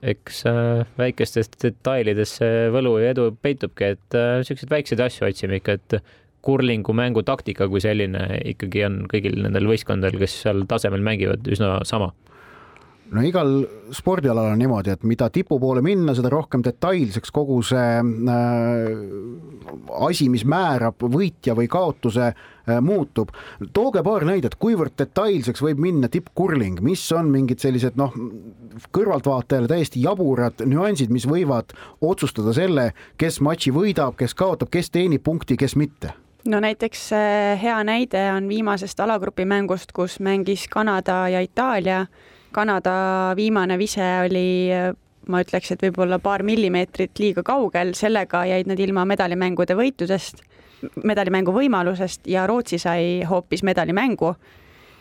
eks 0.00 0.42
väikestes 1.00 1.48
detailides 1.60 2.34
see 2.40 2.66
võlu 2.72 2.98
ja 3.00 3.14
edu 3.14 3.30
peitubki, 3.40 3.94
et 3.96 4.16
niisuguseid 4.16 4.72
väikseid 4.72 5.00
asju 5.04 5.28
otsime 5.28 5.60
ikka, 5.60 5.78
et 5.80 5.96
kurlingu 6.44 6.92
mängu 6.96 7.24
taktika 7.24 7.68
kui 7.72 7.80
selline 7.84 8.42
ikkagi 8.52 8.84
on 8.84 9.00
kõigil 9.08 9.40
nendel 9.46 9.68
võistkondadel, 9.68 10.20
kes 10.20 10.36
seal 10.44 10.64
tasemel 10.68 11.04
mängivad, 11.04 11.48
üsna 11.48 11.78
sama 11.88 12.12
no 13.10 13.22
igal 13.26 13.50
spordialal 13.94 14.52
on 14.52 14.60
niimoodi, 14.60 14.94
et 14.94 15.02
mida 15.08 15.28
tipu 15.34 15.58
poole 15.60 15.82
minna, 15.84 16.14
seda 16.14 16.30
rohkem 16.32 16.62
detailseks 16.64 17.32
kogu 17.34 17.58
see 17.66 17.98
äh, 18.00 18.92
asi, 20.06 20.28
mis 20.32 20.44
määrab 20.48 21.02
võitja 21.02 21.56
või 21.58 21.68
kaotuse 21.70 22.30
äh,, 22.30 22.78
muutub. 22.84 23.34
tooge 23.74 24.02
paar 24.06 24.26
näidet, 24.28 24.56
kuivõrd 24.62 24.94
detailseks 25.00 25.62
võib 25.64 25.82
minna 25.82 26.10
tippkurling, 26.12 26.80
mis 26.86 27.04
on 27.16 27.30
mingid 27.34 27.62
sellised 27.62 27.98
noh, 28.00 28.14
kõrvaltvaatajale 28.94 29.70
täiesti 29.70 30.02
jaburad 30.04 30.62
nüansid, 30.66 31.10
mis 31.10 31.26
võivad 31.28 31.74
otsustada 32.00 32.54
selle, 32.56 32.90
kes 33.18 33.40
matši 33.44 33.74
võidab, 33.74 34.18
kes 34.20 34.36
kaotab, 34.38 34.70
kes 34.70 34.92
teenib 34.94 35.26
punkti, 35.26 35.58
kes 35.58 35.76
mitte? 35.76 36.14
No 36.48 36.60
näiteks 36.62 37.10
äh, 37.12 37.60
hea 37.60 37.76
näide 37.84 38.22
on 38.32 38.46
viimasest 38.48 39.00
alagrupi 39.02 39.44
mängust, 39.44 39.92
kus 39.92 40.20
mängis 40.24 40.68
Kanada 40.70 41.26
ja 41.28 41.42
Itaalia 41.44 42.06
Kanada 42.52 43.34
viimane 43.38 43.76
vise 43.78 44.06
oli 44.24 44.48
ma 45.30 45.42
ütleks, 45.44 45.74
et 45.74 45.82
võib-olla 45.84 46.18
paar 46.22 46.44
millimeetrit 46.46 47.20
liiga 47.20 47.44
kaugel, 47.46 47.92
sellega 47.98 48.44
jäid 48.48 48.70
nad 48.70 48.80
ilma 48.80 49.04
medalimängude 49.08 49.76
võitudest, 49.78 50.42
medalimängu 51.04 51.54
võimalusest 51.54 52.26
ja 52.30 52.46
Rootsi 52.48 52.80
sai 52.80 53.20
hoopis 53.28 53.64
medalimängu. 53.66 54.34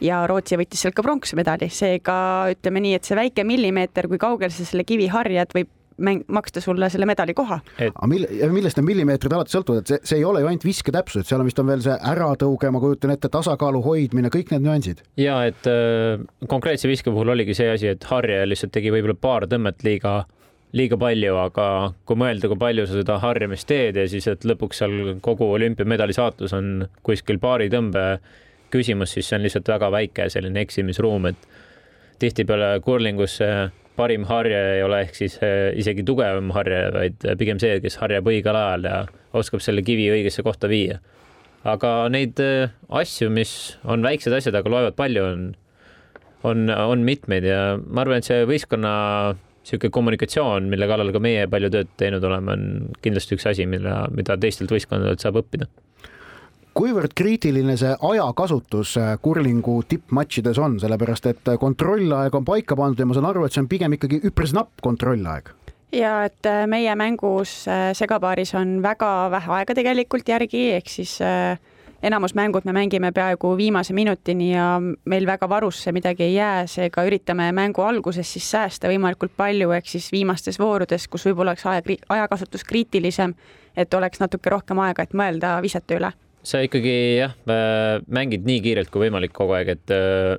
Ja 0.03 0.21
Rootsi 0.29 0.55
võttis 0.59 0.79
sealt 0.83 0.95
ka 0.95 1.03
pronksmedali, 1.03 1.67
seega 1.73 2.15
ütleme 2.53 2.79
nii, 2.85 2.93
et 2.95 3.07
see 3.07 3.17
väike 3.19 3.43
millimeeter, 3.43 4.07
kui 4.07 4.19
kaugel 4.21 4.53
sa 4.55 4.63
selle 4.63 4.85
kivi 4.87 5.09
harjad, 5.11 5.51
võib 5.55 5.71
mäng, 6.03 6.23
maksta 6.31 6.63
sulle 6.63 6.89
selle 6.91 7.07
medali 7.09 7.35
koha 7.37 7.59
et.... 7.77 7.91
aga 7.91 8.09
mille, 8.09 8.49
millest 8.53 8.79
need 8.79 8.87
millimeetrid 8.89 9.35
alati 9.35 9.55
sõltuvad, 9.55 9.83
et 9.83 9.93
see, 9.93 10.01
see 10.11 10.21
ei 10.21 10.25
ole 10.27 10.43
ju 10.43 10.49
ainult 10.51 10.65
visketäpsus, 10.67 11.23
et 11.23 11.31
seal 11.31 11.43
on 11.43 11.49
vist 11.49 11.61
on 11.61 11.69
veel 11.69 11.85
see 11.85 11.95
äratõuge, 12.13 12.73
ma 12.73 12.81
kujutan 12.83 13.15
ette, 13.15 13.31
tasakaalu 13.33 13.83
hoidmine, 13.85 14.31
kõik 14.33 14.53
need 14.53 14.65
nüansid. 14.65 15.05
ja 15.19 15.41
et 15.49 15.69
äh, 15.69 16.21
konkreetse 16.49 16.89
viske 16.91 17.13
puhul 17.13 17.35
oligi 17.35 17.57
see 17.57 17.69
asi, 17.71 17.93
et 17.93 18.09
Harje 18.09 18.41
lihtsalt 18.47 18.73
tegi 18.75 18.93
võib-olla 18.93 19.17
paar 19.19 19.47
tõmmet 19.49 19.85
liiga 19.87 20.21
liiga 20.77 20.99
palju, 21.01 21.33
aga 21.41 21.65
kui 22.05 22.19
mõelda, 22.19 22.49
kui 22.49 22.59
palju 22.61 22.85
sa 22.85 22.99
seda 22.99 23.15
harjamist 23.23 23.67
teed 23.69 23.97
ja 23.97 24.05
siis, 24.09 24.27
et 24.29 24.45
lõpuks 24.45 24.83
seal 24.83 25.15
kogu 25.25 25.47
olümpiamedali 25.55 26.13
saatus 26.13 26.53
on 26.53 26.85
kuskil 27.05 27.39
paari 27.41 27.71
tõmbe 27.73 28.03
küsimus, 28.73 29.15
siis 29.15 29.29
see 29.29 29.39
on 29.39 29.45
lihtsalt 29.47 29.71
väga 29.71 29.89
väike 29.93 30.27
selline 30.29 30.61
eksimisruum, 30.61 31.25
et 31.31 31.47
tihtipeale 32.21 32.75
kurlingus 32.85 33.39
parim 33.99 34.25
harje 34.29 34.59
ei 34.77 34.83
ole 34.85 35.03
ehk 35.05 35.17
siis 35.17 35.37
eh, 35.45 35.69
isegi 35.79 36.05
tugevam 36.07 36.53
harje, 36.55 36.81
vaid 36.95 37.25
pigem 37.39 37.59
see, 37.61 37.79
kes 37.83 37.99
harjab 38.01 38.29
õigel 38.31 38.55
ajal 38.55 38.87
ja 38.87 38.99
oskab 39.39 39.63
selle 39.63 39.83
kivi 39.85 40.07
õigesse 40.13 40.45
kohta 40.45 40.71
viia. 40.71 40.99
aga 41.67 41.91
neid 42.13 42.39
eh, 42.43 42.71
asju, 43.01 43.29
mis 43.35 43.53
on 43.83 44.05
väiksed 44.05 44.33
asjad, 44.35 44.55
aga 44.55 44.71
loevad 44.71 44.97
palju, 44.99 45.25
on, 45.27 45.43
on, 46.47 46.71
on 46.71 47.05
mitmeid 47.05 47.47
ja 47.47 47.61
ma 47.83 48.05
arvan, 48.05 48.23
et 48.23 48.29
see 48.29 48.47
võistkonna 48.47 48.93
niisugune 49.59 49.91
kommunikatsioon, 49.93 50.69
mille 50.71 50.87
kallal 50.89 51.11
ka 51.13 51.19
meie 51.21 51.43
palju 51.51 51.69
tööd 51.73 51.91
teinud 51.99 52.23
oleme, 52.25 52.55
on 52.55 52.95
kindlasti 53.03 53.35
üks 53.35 53.45
asi, 53.51 53.67
mille, 53.69 53.91
mida 54.15 54.39
teistelt 54.39 54.71
võistkondadelt 54.73 55.21
saab 55.21 55.43
õppida 55.43 55.67
kuivõrd 56.77 57.13
kriitiline 57.17 57.75
see 57.79 57.91
ajakasutus 58.11 58.95
äh, 58.99 59.13
kurlingu 59.21 59.79
tippmatšides 59.89 60.59
on, 60.61 60.77
sellepärast 60.81 61.29
et 61.31 61.49
äh, 61.51 61.57
kontrollaeg 61.59 62.35
on 62.35 62.45
paika 62.45 62.77
pandud 62.77 63.01
ja 63.01 63.07
ma 63.09 63.17
saan 63.17 63.29
aru, 63.29 63.45
et 63.45 63.55
see 63.55 63.63
on 63.63 63.71
pigem 63.71 63.97
ikkagi 63.97 64.21
üpris 64.29 64.53
napp 64.55 64.81
kontrollaeg. 64.85 65.51
Ja 65.95 66.19
et 66.27 66.45
äh, 66.45 66.67
meie 66.69 66.93
mängus 66.99 67.63
segapaaris 67.97 68.53
on 68.59 68.79
väga 68.85 69.11
vähe 69.33 69.57
aega 69.57 69.75
tegelikult 69.77 70.29
järgi, 70.29 70.69
ehk 70.77 70.93
siis 70.93 71.17
enamus 72.05 72.35
mängud 72.37 72.67
me 72.69 72.75
mängime 72.77 73.11
peaaegu 73.11 73.55
viimase 73.57 73.93
minutini 73.97 74.51
ja 74.53 74.69
meil 74.79 75.25
väga 75.27 75.49
varusse 75.49 75.91
midagi 75.91 76.23
ei 76.29 76.37
jää, 76.37 76.63
seega 76.69 77.03
üritame 77.09 77.49
mängu 77.51 77.83
alguses 77.83 78.29
siis 78.37 78.45
säästa 78.51 78.91
võimalikult 78.91 79.33
palju, 79.37 79.73
ehk 79.75 79.89
siis 79.89 80.11
viimastes 80.13 80.61
voorudes, 80.61 81.09
kus 81.09 81.25
võib-olla 81.27 81.57
oleks 81.57 81.65
aja, 81.65 81.99
ajakasutus 82.09 82.63
kriitilisem, 82.63 83.33
et 83.75 83.93
oleks 83.93 84.21
natuke 84.21 84.53
rohkem 84.53 84.79
aega, 84.85 85.03
et 85.03 85.17
mõelda 85.17 85.57
visete 85.65 85.97
üle 85.99 86.13
sa 86.43 86.61
ikkagi 86.63 86.93
jah, 87.19 87.33
mängid 88.07 88.45
nii 88.47 88.61
kiirelt 88.63 88.91
kui 88.93 89.07
võimalik 89.07 89.33
kogu 89.35 89.55
aeg, 89.57 89.73
et 89.75 89.93
äh, 89.93 90.37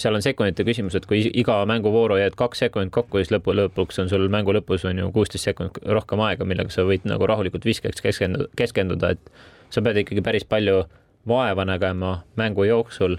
seal 0.00 0.16
on 0.16 0.24
sekundite 0.24 0.66
küsimus, 0.66 0.96
et 0.98 1.06
kui 1.08 1.22
iga 1.30 1.60
mänguvooru 1.70 2.18
jääd 2.18 2.36
kaks 2.38 2.64
sekundit 2.64 2.92
kokku, 2.94 3.20
siis 3.22 3.30
lõpu, 3.34 3.54
lõpuks 3.56 4.00
on 4.02 4.10
sul 4.10 4.26
mängu 4.32 4.54
lõpus 4.56 4.86
on 4.88 4.98
ju 4.98 5.10
kuusteist 5.14 5.46
sekundit 5.46 5.78
rohkem 5.86 6.22
aega, 6.26 6.46
millega 6.48 6.72
sa 6.74 6.86
võid 6.86 7.06
nagu 7.08 7.28
rahulikult 7.30 7.66
viskeks 7.66 8.02
keskenduda, 8.04 8.50
keskenduda, 8.58 9.14
et 9.14 9.74
sa 9.74 9.82
pead 9.84 10.02
ikkagi 10.02 10.24
päris 10.24 10.46
palju 10.48 10.82
vaeva 11.30 11.64
nägema 11.68 12.18
mängu 12.40 12.66
jooksul, 12.68 13.16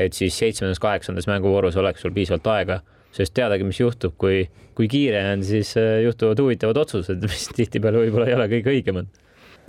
et 0.00 0.16
siis 0.16 0.36
seitsmendas, 0.36 0.82
kaheksandas 0.82 1.28
mänguvoorus 1.30 1.78
oleks 1.80 2.02
sul 2.04 2.14
piisavalt 2.16 2.50
aega, 2.52 2.80
sest 3.14 3.34
teadagi, 3.34 3.64
mis 3.66 3.80
juhtub, 3.80 4.14
kui, 4.20 4.44
kui 4.78 4.90
kiire 4.90 5.22
on, 5.32 5.46
siis 5.46 5.72
äh, 5.78 6.02
juhtuvad 6.04 6.42
huvitavad 6.42 6.82
otsused, 6.84 7.22
mis 7.30 7.48
tihtipeale 7.54 8.04
võib-olla 8.04 8.28
ei 8.28 8.36
ole 8.36 8.50
kõige 8.50 8.74
õigemad 8.74 9.10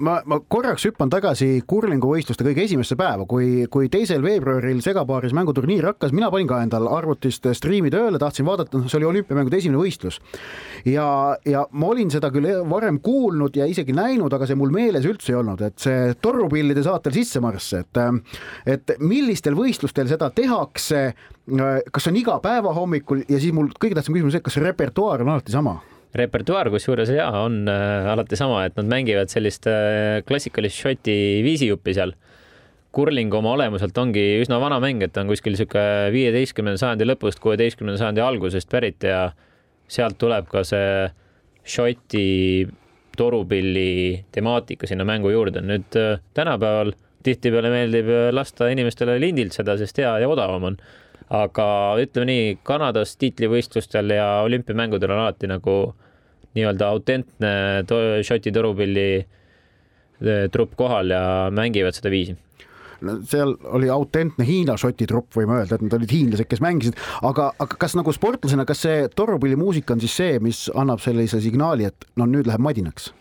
ma, 0.03 0.17
ma 0.25 0.37
korraks 0.51 0.85
hüppan 0.89 1.11
tagasi 1.11 1.61
kurlinguvõistluste 1.69 2.45
kõige 2.45 2.65
esimesse 2.65 2.97
päeva, 2.99 3.25
kui, 3.29 3.65
kui 3.71 3.89
teisel 3.93 4.23
veebruaril 4.25 4.81
segapaaris 4.83 5.35
mänguturniir 5.37 5.87
hakkas, 5.91 6.13
mina 6.15 6.31
panin 6.33 6.49
ka 6.49 6.61
endal 6.65 6.87
arvutist 6.91 7.45
striimi 7.57 7.91
tööle, 7.93 8.19
tahtsin 8.21 8.47
vaadata, 8.47 8.81
see 8.87 8.99
oli 8.99 9.09
olümpiamängude 9.11 9.59
esimene 9.61 9.81
võistlus. 9.81 10.19
ja, 10.85 11.37
ja 11.45 11.65
ma 11.71 11.91
olin 11.93 12.11
seda 12.13 12.31
küll 12.33 12.49
varem 12.69 12.99
kuulnud 13.03 13.57
ja 13.57 13.67
isegi 13.69 13.95
näinud, 13.95 14.33
aga 14.33 14.49
see 14.49 14.59
mul 14.59 14.73
meeles 14.73 15.05
üldse 15.09 15.33
ei 15.33 15.39
olnud, 15.39 15.61
et 15.65 15.77
see 15.81 16.15
torupillide 16.21 16.83
saatel 16.85 17.15
sissemarss, 17.15 17.73
et 17.79 18.01
et 18.65 18.95
millistel 18.99 19.55
võistlustel 19.57 20.09
seda 20.09 20.31
tehakse, 20.33 21.11
kas 21.91 22.07
on 22.09 22.17
iga 22.17 22.37
päeva 22.43 22.73
hommikul 22.75 23.25
ja 23.29 23.39
siis 23.39 23.53
mul 23.55 23.71
kõige 23.77 23.97
tähtsam 23.97 24.15
küsimus, 24.17 24.37
et 24.37 24.45
kas 24.45 24.59
repertuaar 24.61 25.25
on 25.25 25.35
alati 25.35 25.53
sama? 25.53 25.79
Repertuaar 26.17 26.69
kusjuures 26.73 27.11
ja 27.13 27.29
on 27.41 27.63
äh, 27.71 28.09
alati 28.11 28.37
sama, 28.39 28.65
et 28.67 28.75
nad 28.79 28.89
mängivad 28.91 29.31
sellist 29.31 29.67
äh, 29.69 30.19
klassikalist 30.27 30.79
šoti 30.83 31.15
viisijuppi 31.45 31.95
seal. 31.97 32.15
kurling 32.91 33.31
oma 33.31 33.53
olemuselt 33.55 33.95
ongi 33.97 34.41
üsna 34.41 34.57
vana 34.59 34.81
mäng, 34.83 34.99
et 34.99 35.13
ta 35.15 35.21
on 35.23 35.29
kuskil 35.31 35.55
sihuke 35.55 35.79
viieteistkümnenda 36.11 36.75
sajandi 36.81 37.05
lõpust, 37.07 37.39
kuueteistkümnenda 37.39 38.01
sajandi 38.01 38.23
algusest 38.25 38.67
pärit 38.67 39.05
ja 39.07 39.29
sealt 39.87 40.17
tuleb 40.19 40.49
ka 40.51 40.65
see 40.67 41.05
šoti 41.63 42.67
torupilli 43.15 44.25
temaatika 44.35 44.89
sinna 44.91 45.07
mängu 45.07 45.31
juurde. 45.31 45.63
nüüd 45.63 45.95
äh, 45.95 46.19
tänapäeval 46.35 46.91
tihtipeale 47.23 47.71
meeldib 47.71 48.11
lasta 48.33 48.67
inimestele 48.73 49.19
lindilt 49.21 49.55
seda, 49.55 49.77
sest 49.77 50.01
hea 50.01 50.11
ja 50.19 50.27
odavam 50.27 50.71
on 50.71 50.77
aga 51.31 51.65
ütleme 52.03 52.27
nii, 52.27 52.45
Kanadas 52.67 53.15
tiitlivõistlustel 53.21 54.15
ja 54.17 54.27
olümpiamängudel 54.45 55.13
on 55.15 55.25
alati 55.25 55.47
nagu 55.51 55.75
nii-öelda 56.57 56.89
autentne 56.91 57.51
Šoti 58.27 58.51
torupilli 58.51 59.09
eh, 59.21 60.47
trupp 60.51 60.75
kohal 60.79 61.13
ja 61.15 61.23
mängivad 61.55 61.95
seda 61.95 62.11
viisi 62.11 62.35
seal 63.25 63.55
oli 63.73 63.89
autentne 63.89 64.45
Hiina 64.45 64.75
šoti 64.77 65.07
trupp, 65.09 65.31
võime 65.33 65.57
öelda, 65.59 65.77
et 65.77 65.85
nad 65.85 65.95
olid 65.97 66.11
hiinlased, 66.13 66.47
kes 66.49 66.61
mängisid, 66.63 66.99
aga, 67.25 67.47
aga 67.61 67.79
kas 67.81 67.95
nagu 67.97 68.13
sportlasena, 68.13 68.65
kas 68.69 68.83
see 68.85 69.07
torupillimuusika 69.17 69.95
on 69.95 70.03
siis 70.03 70.17
see, 70.19 70.35
mis 70.43 70.67
annab 70.77 71.01
sellise 71.03 71.41
signaali, 71.41 71.89
et 71.89 72.07
no 72.19 72.29
nüüd 72.29 72.49
läheb 72.49 72.61
madinaks? 72.61 73.11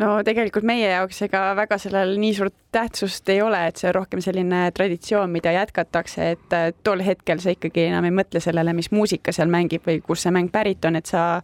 No 0.00 0.12
tegelikult 0.24 0.66
meie 0.66 0.88
jaoks 0.88 1.22
ega 1.26 1.42
väga 1.58 1.78
sellel 1.80 2.14
nii 2.20 2.34
suurt 2.36 2.54
tähtsust 2.72 3.28
ei 3.32 3.42
ole, 3.44 3.60
et 3.68 3.80
see 3.80 3.90
on 3.90 3.96
rohkem 4.00 4.22
selline 4.24 4.64
traditsioon, 4.74 5.30
mida 5.32 5.52
jätkatakse, 5.52 6.30
et 6.36 6.76
tol 6.84 7.02
hetkel 7.04 7.42
sa 7.42 7.52
ikkagi 7.52 7.88
enam 7.90 8.08
ei 8.08 8.14
mõtle 8.14 8.40
sellele, 8.40 8.74
mis 8.76 8.90
muusika 8.94 9.34
seal 9.34 9.52
mängib 9.52 9.84
või 9.86 10.00
kust 10.04 10.26
see 10.26 10.34
mäng 10.34 10.52
pärit 10.52 10.84
on, 10.88 10.96
et 10.96 11.10
sa 11.10 11.42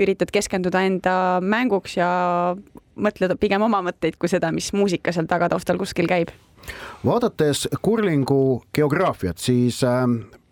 üritad 0.00 0.32
keskenduda 0.32 0.82
enda 0.84 1.14
mänguks 1.40 1.96
ja 1.96 2.08
mõtleda 3.00 3.36
pigem 3.40 3.64
oma 3.64 3.80
mõtteid 3.84 4.18
kui 4.20 4.28
seda, 4.28 4.52
mis 4.52 4.68
muusika 4.76 5.12
seal 5.12 5.28
tagataustal 5.28 5.80
kuskil 5.80 6.08
käib. 6.08 6.32
vaadates 7.04 7.68
kurlingu 7.82 8.64
geograafiat, 8.74 9.38
siis 9.38 9.84
äh, 9.84 10.04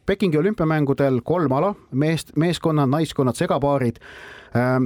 Pekingi 0.07 0.37
olümpiamängudel 0.37 1.23
kolm 1.25 1.53
ala, 1.53 1.75
meest, 1.93 2.35
meeskonnad, 2.37 2.89
naiskonnad, 2.93 3.37
segapaarid 3.37 3.97
äh, 3.97 4.09
Äh, 4.55 4.81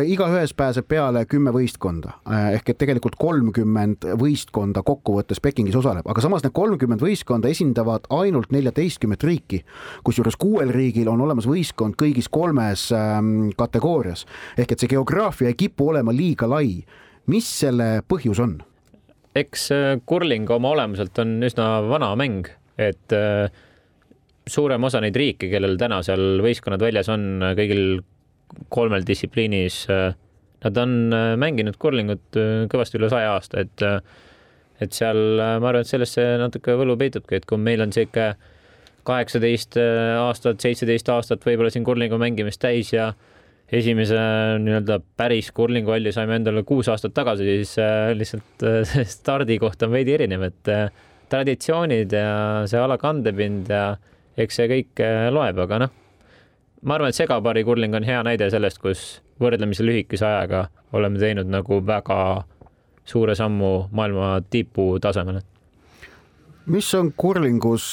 igaühes 0.00 0.54
pääseb 0.56 0.86
peale 0.88 1.24
kümme 1.28 1.52
võistkonda 1.52 2.14
äh, 2.24 2.52
ehk 2.56 2.72
et 2.72 2.78
tegelikult 2.80 3.16
kolmkümmend 3.20 4.06
võistkonda 4.20 4.82
kokkuvõttes 4.86 5.42
Pekingis 5.44 5.76
osaleb, 5.78 6.06
aga 6.08 6.24
samas 6.24 6.44
need 6.44 6.54
kolmkümmend 6.56 7.02
võistkonda 7.02 7.50
esindavad 7.52 8.06
ainult 8.14 8.52
neljateistkümmet 8.54 9.24
riiki. 9.26 9.62
kusjuures 10.04 10.38
kuuel 10.40 10.72
riigil 10.72 11.10
on 11.12 11.20
olemas 11.20 11.48
võistkond 11.50 11.98
kõigis 12.00 12.30
kolmes 12.32 12.88
ähm, 12.96 13.50
kategoorias 13.58 14.24
ehk 14.56 14.72
et 14.72 14.82
see 14.84 14.92
geograafia 14.94 15.52
ei 15.52 15.58
kipu 15.58 15.90
olema 15.92 16.14
liiga 16.14 16.48
lai. 16.48 16.84
mis 17.26 17.48
selle 17.60 18.02
põhjus 18.08 18.40
on? 18.40 18.56
eks 19.36 19.68
äh, 19.76 19.98
kurling 20.06 20.50
oma 20.50 20.72
olemuselt 20.76 21.18
on 21.18 21.36
üsna 21.42 21.68
vana 21.88 22.14
mäng, 22.16 22.48
et 22.80 23.12
suurem 24.48 24.84
osa 24.84 25.00
neid 25.02 25.16
riike, 25.16 25.48
kellel 25.52 25.76
täna 25.78 26.00
seal 26.02 26.40
võistkonnad 26.42 26.82
väljas 26.82 27.10
on, 27.12 27.52
kõigil 27.58 28.00
kolmel 28.72 29.06
distsipliinis. 29.06 29.84
Äh, 29.90 30.14
nad 30.64 30.78
on 30.78 31.12
äh, 31.12 31.34
mänginud 31.40 31.78
kurlingut 31.82 32.38
äh, 32.38 32.64
kõvasti 32.72 33.00
üle 33.00 33.10
saja 33.12 33.34
aasta, 33.36 33.64
et, 33.66 33.84
et 34.82 34.96
seal 34.96 35.20
ma 35.38 35.70
arvan, 35.70 35.82
et 35.82 35.90
selles 35.90 36.14
see 36.16 36.36
natuke 36.40 36.76
võlu 36.78 36.96
peitubki, 37.00 37.38
et 37.38 37.46
kui 37.48 37.60
meil 37.60 37.82
on 37.84 37.94
sihuke 37.94 38.32
kaheksateist 39.02 39.74
aastat, 39.82 40.60
seitseteist 40.62 41.08
aastat 41.10 41.42
võib-olla 41.42 41.72
siin 41.74 41.82
kurlingu 41.86 42.20
mängimist 42.22 42.60
täis 42.62 42.92
ja 42.94 43.08
esimese 43.72 44.18
nii-öelda 44.62 45.00
päris 45.18 45.48
kurlinguhalli 45.56 46.12
saime 46.14 46.36
endale 46.38 46.62
kuus 46.68 46.90
aastat 46.92 47.14
tagasi, 47.16 47.48
siis 47.48 47.72
lihtsalt 48.14 48.66
see 48.92 49.06
stardikoht 49.10 49.82
on 49.82 49.96
veidi 49.96 50.14
erinev, 50.14 50.46
et 50.52 50.70
traditsioonid 51.32 52.14
ja 52.14 52.28
see 52.70 52.78
ala 52.78 53.00
kandepind 53.02 53.74
ja 53.74 53.88
eks 54.38 54.60
see 54.60 54.70
kõik 54.70 55.02
loeb, 55.34 55.58
aga 55.66 55.82
noh 55.82 55.98
ma 56.82 56.94
arvan, 56.94 57.12
et 57.12 57.18
segapaari 57.18 57.64
kurling 57.64 57.94
on 57.94 58.06
hea 58.06 58.22
näide 58.26 58.48
sellest, 58.50 58.80
kus 58.82 59.22
võrdlemisi 59.42 59.86
lühikese 59.86 60.26
ajaga 60.26 60.66
oleme 60.92 61.20
teinud 61.22 61.50
nagu 61.50 61.80
väga 61.86 62.18
suure 63.04 63.34
sammu 63.38 63.72
maailma 63.90 64.40
tipu 64.50 64.98
tasemele. 65.02 65.42
mis 66.66 66.94
on 66.94 67.12
kurlingus, 67.16 67.92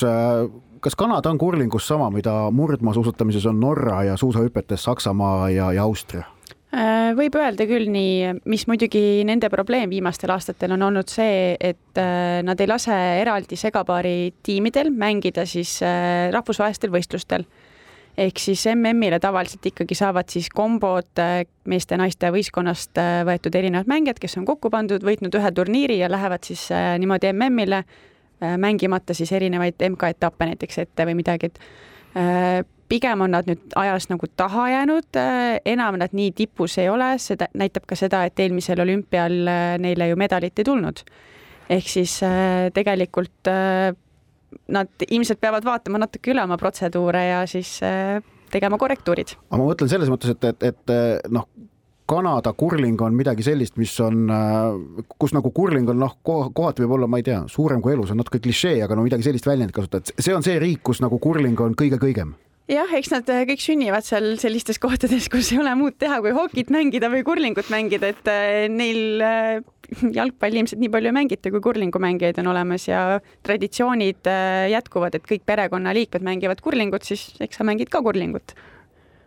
kas 0.80 0.96
Kanada 0.96 1.30
on 1.30 1.38
kurlingus 1.38 1.88
sama, 1.88 2.10
mida 2.10 2.34
murdmaasuusatamises 2.52 3.46
on 3.46 3.60
Norra 3.60 4.04
ja 4.04 4.18
suusahüpetes 4.18 4.84
Saksamaa 4.84 5.50
ja, 5.50 5.72
ja 5.74 5.84
Austria? 5.84 6.24
Äh, 6.70 7.16
võib 7.18 7.34
öelda 7.34 7.66
küll 7.66 7.90
nii, 7.90 8.36
mis 8.46 8.68
muidugi 8.70 9.24
nende 9.26 9.50
probleem 9.50 9.90
viimastel 9.90 10.30
aastatel 10.30 10.76
on 10.76 10.84
olnud 10.86 11.10
see, 11.10 11.56
et 11.58 11.98
äh, 11.98 12.44
nad 12.46 12.62
ei 12.62 12.70
lase 12.70 12.94
eraldi 13.24 13.58
segapaari 13.58 14.36
tiimidel 14.46 14.92
mängida 14.94 15.48
siis 15.50 15.80
äh, 15.82 16.30
rahvusvahelistel 16.30 16.94
võistlustel 16.94 17.48
ehk 18.20 18.42
siis 18.42 18.66
MM-ile 18.74 19.20
tavaliselt 19.20 19.66
ikkagi 19.66 19.96
saavad 19.96 20.30
siis 20.32 20.50
kombod 20.54 21.22
äh, 21.22 21.44
meeste-naiste 21.70 22.32
võistkonnast 22.36 23.00
äh, 23.00 23.22
võetud 23.28 23.56
erinevad 23.56 23.90
mängijad, 23.92 24.20
kes 24.20 24.38
on 24.42 24.48
kokku 24.48 24.72
pandud, 24.74 25.04
võitnud 25.06 25.36
ühe 25.40 25.52
turniiri 25.56 26.00
ja 26.02 26.10
lähevad 26.12 26.48
siis 26.48 26.68
äh, 26.76 26.94
niimoodi 27.00 27.32
MM-ile 27.34 27.84
mängimata 28.40 29.12
siis 29.12 29.34
erinevaid 29.36 29.82
MK-etappe 29.84 30.46
näiteks 30.48 30.78
ette 30.86 31.04
või 31.10 31.18
midagi, 31.20 31.50
et 31.50 31.58
pigem 32.88 33.26
on 33.26 33.34
nad 33.36 33.50
nüüd 33.50 33.74
ajas 33.76 34.06
nagu 34.08 34.30
taha 34.40 34.70
jäänud, 34.72 35.20
enam 35.68 35.98
nad 36.00 36.16
nii 36.16 36.30
tipus 36.38 36.78
ei 36.80 36.88
ole, 36.88 37.10
seda 37.20 37.50
näitab 37.60 37.84
ka 37.90 37.98
seda, 38.00 38.22
et 38.24 38.40
eelmisel 38.40 38.80
olümpial 38.80 39.36
neile 39.84 40.08
ju 40.08 40.16
medalit 40.24 40.56
ei 40.56 40.70
tulnud. 40.70 41.04
ehk 41.68 41.92
siis 41.92 42.16
tegelikult 42.80 43.52
nad 44.68 45.08
ilmselt 45.10 45.42
peavad 45.42 45.66
vaatama 45.66 46.02
natuke 46.06 46.34
üle 46.34 46.44
oma 46.44 46.58
protseduure 46.58 47.24
ja 47.28 47.42
siis 47.50 47.78
äh, 47.86 48.20
tegema 48.52 48.80
korrektuurid. 48.82 49.36
aga 49.50 49.62
ma 49.62 49.68
mõtlen 49.72 49.92
selles 49.92 50.12
mõttes, 50.12 50.36
et, 50.36 50.50
et, 50.50 50.72
et 50.74 51.34
noh, 51.34 51.48
Kanada 52.10 52.56
kurling 52.58 52.98
on 53.06 53.14
midagi 53.14 53.44
sellist, 53.46 53.76
mis 53.78 53.92
on, 54.02 54.24
äh, 54.34 55.06
kus 55.22 55.36
nagu 55.36 55.52
kurling 55.54 55.92
on 55.94 56.00
noh, 56.02 56.16
kohati 56.26 56.82
võib 56.82 56.98
olla, 56.98 57.10
ma 57.12 57.22
ei 57.22 57.28
tea, 57.28 57.44
suurem 57.52 57.84
kui 57.86 57.94
elus 57.94 58.10
on 58.14 58.18
natuke 58.24 58.42
klišee, 58.42 58.80
aga 58.86 58.98
no 58.98 59.06
midagi 59.06 59.28
sellist 59.28 59.46
väljendit 59.46 59.76
kasutada, 59.76 60.10
et 60.10 60.26
see 60.26 60.34
on 60.34 60.46
see 60.46 60.58
riik, 60.62 60.82
kus 60.90 61.04
nagu 61.06 61.22
kurling 61.22 61.60
on 61.62 61.78
kõige-kõigem 61.78 62.34
jah, 62.70 62.94
eks 63.00 63.12
nad 63.16 63.34
kõik 63.50 63.64
sünnivad 63.64 64.06
seal 64.08 64.36
sellistes 64.42 64.80
kohtades, 64.82 65.28
kus 65.32 65.52
ei 65.54 65.62
ole 65.64 65.74
muud 65.80 65.98
teha, 66.00 66.22
kui 66.24 66.36
hokit 66.36 66.72
mängida 66.74 67.12
või 67.12 67.26
kurlingut 67.28 67.72
mängida, 67.74 68.14
et 68.14 68.32
neil 68.72 69.24
jalgpalli 70.14 70.62
ilmselt 70.62 70.82
nii 70.82 70.92
palju 70.94 71.10
ei 71.10 71.16
mängita, 71.16 71.52
kui 71.54 71.62
kurlingumängijaid 71.66 72.40
on 72.42 72.52
olemas 72.52 72.88
ja 72.88 73.04
traditsioonid 73.46 74.30
äh, 74.30 74.66
jätkuvad, 74.76 75.18
et 75.18 75.26
kõik 75.28 75.46
perekonnaliikmed 75.50 76.26
mängivad 76.26 76.62
kurlingut, 76.66 77.08
siis 77.08 77.32
eks 77.42 77.60
sa 77.60 77.68
mängid 77.68 77.92
ka 77.94 78.04
kurlingut 78.06 78.56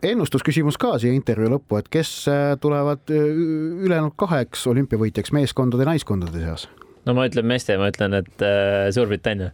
ennustusküsimus 0.03 0.75
ka 0.79 0.97
siia 0.99 1.15
intervjuu 1.15 1.53
lõppu, 1.55 1.79
et 1.79 1.89
kes 1.91 2.09
äh, 2.31 2.53
tulevad 2.61 3.11
äh, 3.13 3.27
ülejäänud 3.87 4.15
kaheks 4.19 4.65
olümpiavõitjaks 4.71 5.31
meeskondade 5.35 5.87
naiskondade 5.87 6.43
seas? 6.43 6.67
no 7.07 7.15
ma 7.17 7.27
ütlen 7.29 7.47
meeste, 7.47 7.77
ma 7.79 7.91
ütlen, 7.91 8.17
et 8.19 8.43
äh, 8.43 8.89
Suurbritannia 8.95 9.53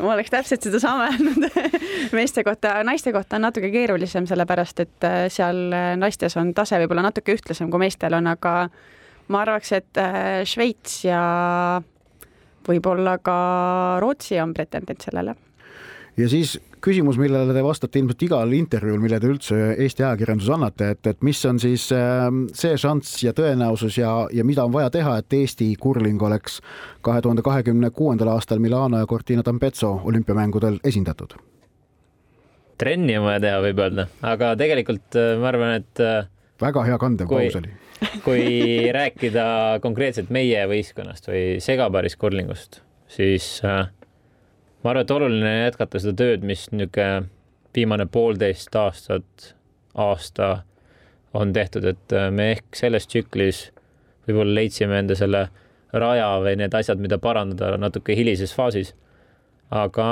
ma 0.00 0.14
oleks 0.14 0.32
täpselt 0.32 0.66
sedasama 0.66 1.10
öelnud 1.12 1.46
meeste 2.18 2.44
kohta, 2.44 2.76
naiste 2.86 3.12
kohta 3.14 3.38
on 3.38 3.46
natuke 3.46 3.70
keerulisem, 3.74 4.26
sellepärast 4.26 4.84
et 4.84 5.08
seal 5.32 5.62
naistes 6.00 6.36
on 6.40 6.54
tase 6.56 6.80
võib-olla 6.82 7.06
natuke 7.08 7.36
ühtlasem 7.36 7.70
kui 7.70 7.84
meestel 7.86 8.16
on, 8.18 8.32
aga 8.34 8.54
ma 9.28 9.42
arvaks, 9.44 9.72
et 9.76 10.00
äh, 10.00 10.42
Šveits 10.48 11.04
ja 11.06 11.22
võib-olla 12.68 13.18
ka 13.22 13.36
Rootsi 14.02 14.38
on 14.42 14.54
pretendent 14.56 15.04
sellele. 15.04 15.36
Ja 16.16 16.28
siis 16.30 16.56
küsimus, 16.84 17.16
millele 17.18 17.54
te 17.56 17.62
vastate 17.64 17.98
ilmselt 17.98 18.22
igal 18.26 18.52
intervjuul, 18.56 19.00
mille 19.02 19.18
te 19.20 19.30
üldse 19.30 19.60
Eesti 19.72 20.04
ajakirjanduses 20.04 20.52
annate, 20.56 20.90
et, 20.94 21.06
et 21.14 21.24
mis 21.26 21.40
on 21.48 21.58
siis 21.62 21.86
ähm, 21.96 22.44
see 22.56 22.76
šanss 22.80 23.22
ja 23.24 23.32
tõenäosus 23.36 23.98
ja, 24.00 24.12
ja 24.32 24.44
mida 24.46 24.66
on 24.66 24.74
vaja 24.74 24.92
teha, 24.94 25.16
et 25.22 25.38
Eesti 25.40 25.70
kurling 25.80 26.22
oleks 26.22 26.60
kahe 27.04 27.24
tuhande 27.24 27.44
kahekümne 27.46 27.90
kuuendal 27.94 28.34
aastal 28.34 28.62
Milano 28.62 29.00
ja 29.00 29.08
Cortina 29.10 29.44
d'Ampezzo 29.46 29.96
olümpiamängudel 30.04 30.80
esindatud? 30.84 31.38
trenni 32.78 33.14
on 33.18 33.28
vaja 33.28 33.40
teha, 33.40 33.58
võib 33.62 33.80
öelda, 33.80 34.08
aga 34.26 34.52
tegelikult 34.58 35.18
äh, 35.18 35.34
ma 35.40 35.50
arvan, 35.52 35.80
et 35.80 36.02
äh, 36.02 36.28
väga 36.62 36.84
hea 36.88 37.00
kandev 37.00 37.30
paus 37.30 37.58
oli 37.60 37.72
kui 38.26 38.90
rääkida 38.92 39.44
konkreetselt 39.82 40.32
meie 40.34 40.66
võistkonnast 40.68 41.30
või 41.30 41.44
segapaaris 41.64 42.18
kurlingust, 42.20 42.82
siis 43.08 43.46
äh, 43.64 43.86
ma 44.84 44.92
arvan, 44.92 45.02
et 45.06 45.14
oluline 45.14 45.54
jätkata 45.64 46.00
seda 46.02 46.16
tööd, 46.20 46.44
mis 46.46 46.68
niisugune 46.72 47.30
viimane 47.74 48.06
poolteist 48.06 48.76
aastat, 48.78 49.54
aasta 49.98 50.50
on 51.34 51.52
tehtud, 51.56 51.86
et 51.90 52.14
äh, 52.14 52.28
me 52.30 52.52
ehk 52.54 52.78
selles 52.78 53.08
tsüklis 53.10 53.68
võib-olla 54.28 54.60
leidsime 54.60 55.00
enda 55.02 55.16
selle 55.18 55.48
raja 55.94 56.28
või 56.42 56.56
need 56.60 56.74
asjad, 56.74 57.00
mida 57.02 57.18
parandada 57.22 57.78
natuke 57.80 58.16
hilises 58.16 58.54
faasis. 58.54 58.94
aga 59.74 60.06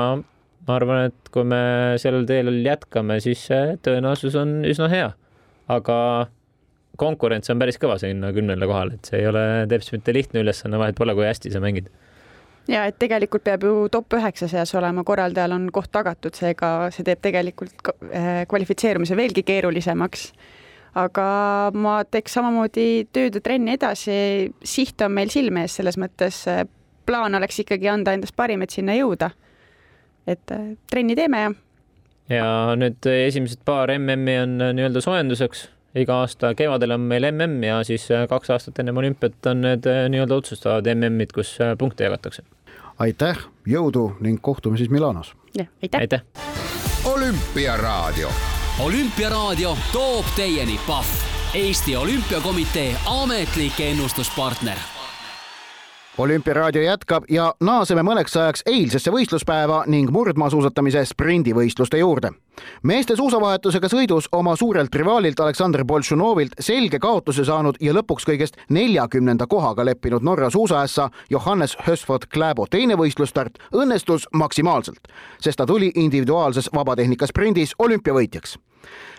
ma 0.66 0.76
arvan, 0.76 1.10
et 1.10 1.32
kui 1.34 1.44
me 1.46 1.62
sellel 2.02 2.26
teel 2.26 2.50
jätkame, 2.64 3.20
siis 3.22 3.42
see 3.50 3.76
tõenäosus 3.84 4.36
on 4.38 4.62
üsna 4.68 4.88
hea. 4.90 5.10
aga 5.68 5.98
konkurents 6.98 7.50
on 7.50 7.60
päris 7.62 7.78
kõva 7.80 7.98
sinna 8.00 8.32
kümnele 8.34 8.66
kohale, 8.68 8.98
et 8.98 9.08
see 9.08 9.22
ei 9.22 9.28
ole 9.30 9.44
teps 9.70 9.92
mitte 9.94 10.14
lihtne 10.14 10.42
ülesanne, 10.42 10.78
vahet 10.78 10.98
pole, 10.98 11.14
kui 11.14 11.26
hästi 11.26 11.52
sa 11.52 11.62
mängid 11.62 11.88
ja 12.70 12.84
et 12.88 12.98
tegelikult 13.00 13.44
peab 13.46 13.64
ju 13.66 13.86
top 13.92 14.16
üheksa 14.18 14.48
seas 14.50 14.74
olema, 14.78 15.04
korraldajal 15.06 15.56
on 15.56 15.68
koht 15.74 15.90
tagatud, 15.94 16.34
seega 16.36 16.90
see 16.94 17.06
teeb 17.06 17.22
tegelikult 17.24 17.92
eh, 18.10 18.44
kvalifitseerumise 18.50 19.16
veelgi 19.18 19.44
keerulisemaks. 19.46 20.32
aga 21.00 21.26
ma 21.74 22.02
teeks 22.04 22.34
samamoodi 22.36 23.08
tööd 23.12 23.38
ja 23.38 23.40
trenni 23.40 23.72
edasi, 23.78 24.52
siht 24.62 25.00
on 25.00 25.14
meil 25.16 25.32
silme 25.32 25.64
ees, 25.64 25.78
selles 25.80 25.98
mõttes 25.98 26.44
eh, 26.52 26.64
plaan 27.06 27.34
oleks 27.34 27.58
ikkagi 27.64 27.88
anda 27.88 28.12
endast 28.14 28.36
parim, 28.36 28.62
et 28.62 28.70
sinna 28.70 28.94
jõuda. 28.98 29.30
et 30.26 30.50
eh, 30.54 30.72
trenni 30.90 31.16
teeme 31.18 31.42
ja. 31.42 31.52
ja 32.30 32.48
nüüd 32.78 33.06
esimesed 33.06 33.64
paar 33.64 33.90
MM-i 33.98 34.38
on 34.44 34.58
nii-öelda 34.76 35.00
soojenduseks 35.02 35.68
iga 35.94 36.20
aasta 36.22 36.54
kevadel 36.56 36.96
on 36.96 37.00
meil 37.08 37.26
mm 37.32 37.64
ja 37.64 37.82
siis 37.84 38.10
äh, 38.10 38.26
kaks 38.28 38.50
aastat 38.50 38.78
ennem 38.78 38.96
olümpiat 38.96 39.46
on 39.46 39.60
need 39.60 39.86
äh, 39.86 40.06
nii-öelda 40.12 40.38
otsustavad 40.40 40.88
MM-id, 40.94 41.34
kus 41.34 41.58
äh, 41.60 41.76
punkte 41.78 42.04
jagatakse. 42.04 42.42
aitäh, 42.98 43.38
jõudu 43.68 44.12
ning 44.20 44.40
kohtume 44.40 44.78
siis 44.78 44.90
Milanos. 44.90 45.34
jah, 45.58 45.68
aitäh, 45.82 46.00
aitäh.. 46.00 46.22
olümpiaraadio. 47.04 48.30
olümpiaraadio 48.80 49.76
toob 49.92 50.24
teieni 50.36 50.80
Pahv, 50.86 51.12
Eesti 51.54 51.96
Olümpiakomitee 51.96 52.96
ametlik 53.06 53.80
ennustuspartner 53.80 55.01
olümpiaraadio 56.18 56.82
jätkab 56.82 57.24
ja 57.30 57.54
naaseme 57.60 58.02
mõneks 58.04 58.36
ajaks 58.36 58.62
eilsesse 58.66 59.10
võistluspäeva 59.10 59.82
ning 59.86 60.10
murdmaasuusatamise 60.12 61.04
sprindivõistluste 61.08 61.98
juurde. 61.98 62.30
meeste 62.82 63.16
suusavahetusega 63.16 63.88
sõidus 63.88 64.28
oma 64.32 64.56
suurelt 64.56 64.94
rivaalilt 64.94 65.40
Aleksandr 65.40 65.84
Boltšunovilt 65.84 66.52
selge 66.60 66.98
kaotuse 66.98 67.44
saanud 67.44 67.76
ja 67.80 67.92
lõpuks 67.92 68.28
kõigest 68.28 68.60
neljakümnenda 68.68 69.46
kohaga 69.46 69.84
leppinud 69.84 70.22
Norra 70.22 70.50
suusaässa 70.50 71.10
Johannes 71.30 71.76
Hösford 71.86 72.28
Klæbo 72.28 72.66
teine 72.66 72.94
võistlusstart 72.94 73.58
õnnestus 73.72 74.28
maksimaalselt, 74.32 75.08
sest 75.40 75.56
ta 75.56 75.66
tuli 75.66 75.92
individuaalses 75.94 76.68
vabatehnika 76.74 77.26
sprindis 77.26 77.74
olümpiavõitjaks 77.78 78.58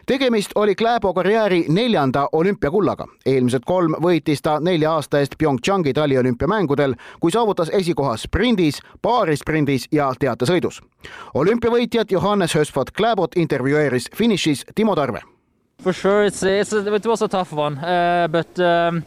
tegemist 0.05 0.51
oli 0.55 0.75
Klæbo 0.75 1.13
karjääri 1.13 1.65
neljanda 1.69 2.29
olümpiakullaga. 2.31 3.05
eelmised 3.25 3.61
kolm 3.65 3.95
võitis 4.01 4.41
ta 4.41 4.59
nelja 4.59 4.91
aasta 4.93 5.19
eest 5.19 5.35
PyeongChangi 5.37 5.93
taliolümpiamängudel, 5.93 6.95
kui 7.19 7.31
saavutas 7.31 7.69
esikoha 7.69 8.17
sprindis, 8.17 8.79
paarisprindis 9.01 9.87
ja 9.91 10.13
teatesõidus. 10.19 10.81
olümpiavõitjat 11.33 12.11
Johannes 12.11 12.55
Hösford 12.55 12.91
Klæbot 12.97 13.35
intervjueeris 13.35 14.09
finišis 14.15 14.65
Timo 14.75 14.95
Tarve. 14.95 15.21
For 15.83 15.93
sure, 15.93 16.25
it's, 16.25 16.43
it's 16.43 16.73
it 16.73 17.05
was 17.05 17.21
a 17.21 17.27
tough 17.27 17.53
one 17.53 17.77
uh,, 17.77 18.27
but 18.27 18.59
um, 18.59 19.03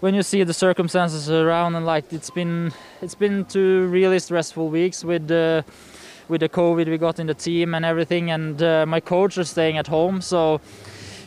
when 0.00 0.14
you 0.14 0.22
see 0.22 0.44
the 0.44 0.52
circumstances 0.52 1.30
around 1.30 1.76
and 1.76 1.86
like 1.86 2.12
it's 2.12 2.30
been 2.30 2.72
it's 3.02 3.14
been 3.14 3.44
two 3.44 3.86
really 3.88 4.18
stressful 4.18 4.68
weeks 4.68 5.04
with 5.04 5.30
uh, 5.30 5.62
with 6.30 6.40
the 6.40 6.48
COVID 6.48 6.86
we 6.88 6.98
got 6.98 7.18
in 7.18 7.26
the 7.26 7.34
team 7.34 7.74
and 7.74 7.84
everything, 7.84 8.30
and 8.30 8.62
uh, 8.62 8.86
my 8.86 9.00
coach 9.00 9.38
is 9.38 9.50
staying 9.50 9.78
at 9.78 9.88
home, 9.88 10.20
so 10.22 10.60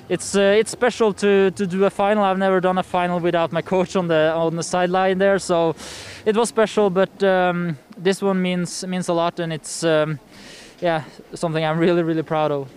it's 0.10 0.36
uh, 0.36 0.60
it's 0.60 0.72
special 0.72 1.14
to 1.14 1.52
to 1.52 1.68
do 1.68 1.86
a 1.86 1.90
final. 1.90 2.24
I've 2.24 2.38
never 2.38 2.60
done 2.60 2.80
a 2.80 2.84
final 2.84 3.20
without 3.20 3.52
my 3.52 3.62
coach 3.62 3.96
on 3.96 4.08
the 4.08 4.34
on 4.36 4.56
the 4.56 4.64
sideline 4.64 5.18
there, 5.20 5.40
so 5.40 5.76
it 6.26 6.36
was 6.36 6.50
special. 6.50 6.90
But 6.90 7.24
um, 7.24 7.78
this 8.04 8.22
one 8.22 8.42
means 8.42 8.86
means 8.88 9.10
a 9.10 9.14
lot, 9.14 9.40
and 9.40 9.54
it's 9.54 9.84
um, 9.84 10.20
yeah 10.82 11.04
something 11.34 11.64
I'm 11.64 11.80
really 11.80 12.04
really 12.04 12.24
proud 12.24 12.52
of. 12.52 12.68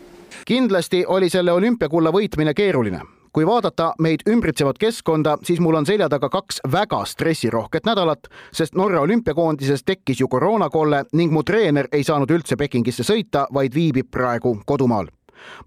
kindlasti 0.47 1.05
oli 1.07 1.29
selle 1.31 1.53
olümpiakulla 1.53 2.12
võitmine 2.15 2.53
keeruline 2.55 3.01
kui 3.37 3.44
vaadata 3.44 3.90
meid 4.01 4.22
ümbritsevat 4.33 4.79
keskkonda, 4.81 5.35
siis 5.44 5.61
mul 5.61 5.77
on 5.77 5.85
selja 5.85 6.09
taga 6.09 6.31
kaks 6.33 6.62
väga 6.72 7.03
stressirohket 7.05 7.85
nädalat, 7.85 8.31
sest 8.49 8.75
Norra 8.81 9.03
olümpiakoondises 9.05 9.85
tekkis 9.85 10.22
ju 10.22 10.29
koroonakolle 10.33 11.03
ning 11.12 11.33
mu 11.33 11.42
treener 11.44 11.90
ei 11.92 12.05
saanud 12.05 12.33
üldse 12.33 12.57
Pekingisse 12.57 13.05
sõita, 13.05 13.44
vaid 13.53 13.77
viibib 13.77 14.09
praegu 14.11 14.57
kodumaal 14.64 15.12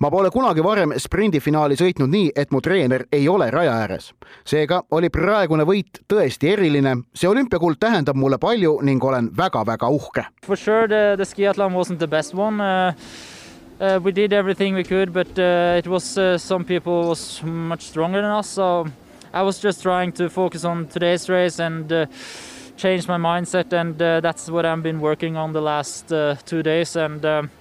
ma 0.01 0.10
pole 0.10 0.32
kunagi 0.34 0.63
varem 0.65 0.95
sprindifinaali 0.97 1.77
sõitnud 1.77 2.10
nii, 2.10 2.32
et 2.36 2.49
mu 2.51 2.58
treener 2.62 3.05
ei 3.13 3.27
ole 3.29 3.51
raja 3.53 3.77
ääres. 3.84 4.13
seega 4.41 4.82
oli 4.91 5.10
praegune 5.13 5.63
võit 5.63 6.01
tõesti 6.10 6.49
eriline. 6.49 6.97
see 7.13 7.29
olümpiakuld 7.29 7.77
tähendab 7.79 8.15
mulle 8.15 8.38
palju 8.38 8.79
ning 8.82 9.03
olen 9.03 9.29
väga-väga 9.38 9.89
uhke. 9.89 10.25
For 10.45 10.58
sure 10.58 10.88
the, 10.88 11.13
the 11.17 11.25
skiathlon 11.25 11.73
wasn't 11.73 11.97
the 11.97 12.08
best 12.08 12.34
one 12.34 12.63
uh 12.63 12.93
uh, 13.80 14.00
we 14.04 14.12
did 14.12 14.34
everything 14.34 14.76
we 14.76 14.84
could, 14.84 15.13
but 15.13 15.39
uh, 15.39 15.76
it 15.78 15.88
was 15.88 16.18
uh, 16.18 16.38
some 16.38 16.65
people 16.65 17.08
was 17.08 17.42
much 17.44 17.84
stronger 17.84 18.22
than 18.22 18.32
us. 18.32 18.50
So 18.50 18.88
I 19.34 19.42
was 19.42 19.60
just 19.60 19.82
trying 19.82 20.12
to 20.13 20.30
focus 20.30 20.65
on 20.65 20.88
today's 20.88 21.30
race 21.30 21.60
and 21.60 21.92
uh, 21.92 22.06
change 22.78 23.08
my 23.08 23.18
mindset, 23.18 23.72
and 23.72 24.02
uh, 24.02 24.20
that's 24.20 24.50
what 24.50 24.65
I've 24.65 24.84
been 24.84 25.00
working 25.00 25.38
on 25.38 25.54
the 25.54 25.62
last 25.62 26.12
uh, 26.12 26.36
two 26.46 26.62
days. 26.62 26.96
And 26.96 27.24
um, 27.26 27.52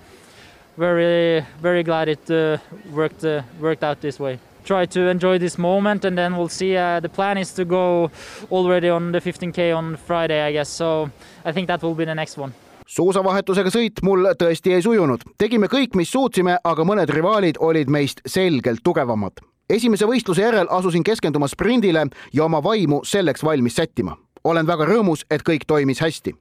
very, 0.76 1.44
very 1.60 1.82
glad 1.82 2.08
it 2.08 2.60
worked 2.92 3.24
worked 3.60 3.84
out 3.84 4.00
this 4.00 4.18
way. 4.18 4.38
Try 4.64 4.86
to 4.86 5.08
enjoy 5.08 5.38
this 5.38 5.56
moment, 5.56 6.04
and 6.04 6.18
then 6.18 6.36
we'll 6.36 6.48
see. 6.48 6.74
the 6.74 7.10
plan 7.12 7.38
is 7.38 7.52
to 7.52 7.64
go 7.64 8.10
already 8.50 8.88
on 8.88 9.12
the 9.12 9.20
15k 9.20 9.74
on 9.74 9.96
Friday, 9.96 10.42
I 10.42 10.52
guess. 10.52 10.68
So 10.68 11.10
I 11.44 11.52
think 11.52 11.68
that 11.68 11.82
will 11.82 11.94
be 11.94 12.04
the 12.04 12.14
next 12.14 12.36
one. 12.36 12.52
Suusavahetusega 12.88 13.70
sõit 13.72 14.02
mul 14.02 14.30
tõesti 14.38 14.72
ei 14.76 14.82
sujunud, 14.82 15.24
tegime 15.38 15.68
kõik, 15.70 15.96
mis 15.98 16.10
suutsime, 16.12 16.58
aga 16.64 16.86
mõned 16.88 17.10
rivaalid 17.12 17.60
olid 17.60 17.90
meist 17.90 18.20
selgelt 18.26 18.82
tugevamad. 18.84 19.40
esimese 19.68 20.06
võistluse 20.06 20.42
järel 20.42 20.66
asusin 20.70 21.04
keskenduma 21.04 21.48
sprindile 21.48 22.06
ja 22.32 22.44
oma 22.44 22.62
vaimu 22.62 23.00
selleks 23.04 23.44
valmis 23.44 23.76
sättima. 23.76 24.16
olen 24.44 24.66
väga 24.66 24.84
rõõmus, 24.84 25.24
et 25.30 25.42
kõik 25.42 25.66
toimis 25.66 26.00
hästi. 26.00 26.34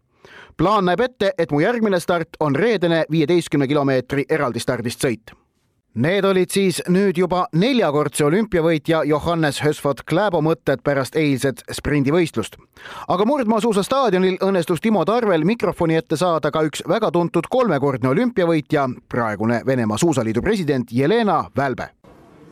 plaan 0.57 0.85
näeb 0.85 0.99
ette, 0.99 1.33
et 1.37 1.51
mu 1.51 1.59
järgmine 1.59 1.99
start 1.99 2.29
on 2.39 2.55
reedene 2.55 3.05
viieteistkümne 3.11 3.67
kilomeetri 3.67 4.25
eraldistardist 4.29 5.03
sõit 5.05 5.46
Need 5.97 6.25
olid 6.29 6.51
siis 6.53 6.77
nüüd 6.93 7.17
juba 7.17 7.47
neljakordse 7.57 8.25
olümpiavõitja 8.27 8.99
Johannes 9.09 9.63
Hösford 9.63 10.03
Klæbo 10.05 10.43
mõtted 10.45 10.83
pärast 10.85 11.15
eilset 11.17 11.63
sprindivõistlust. 11.73 12.57
aga 13.07 13.25
murdmaasuusastaadionil 13.25 14.37
õnnestus 14.45 14.81
Timo 14.81 15.05
Tarvel 15.05 15.43
mikrofoni 15.43 15.95
ette 15.95 16.17
saada 16.17 16.51
ka 16.51 16.61
üks 16.61 16.83
väga 16.87 17.11
tuntud 17.11 17.49
kolmekordne 17.49 18.09
olümpiavõitja, 18.09 18.89
praegune 19.09 19.61
Venemaa 19.65 19.97
Suusaliidu 19.97 20.41
president 20.41 20.91
Jelena 20.91 21.49
Välbe 21.57 21.89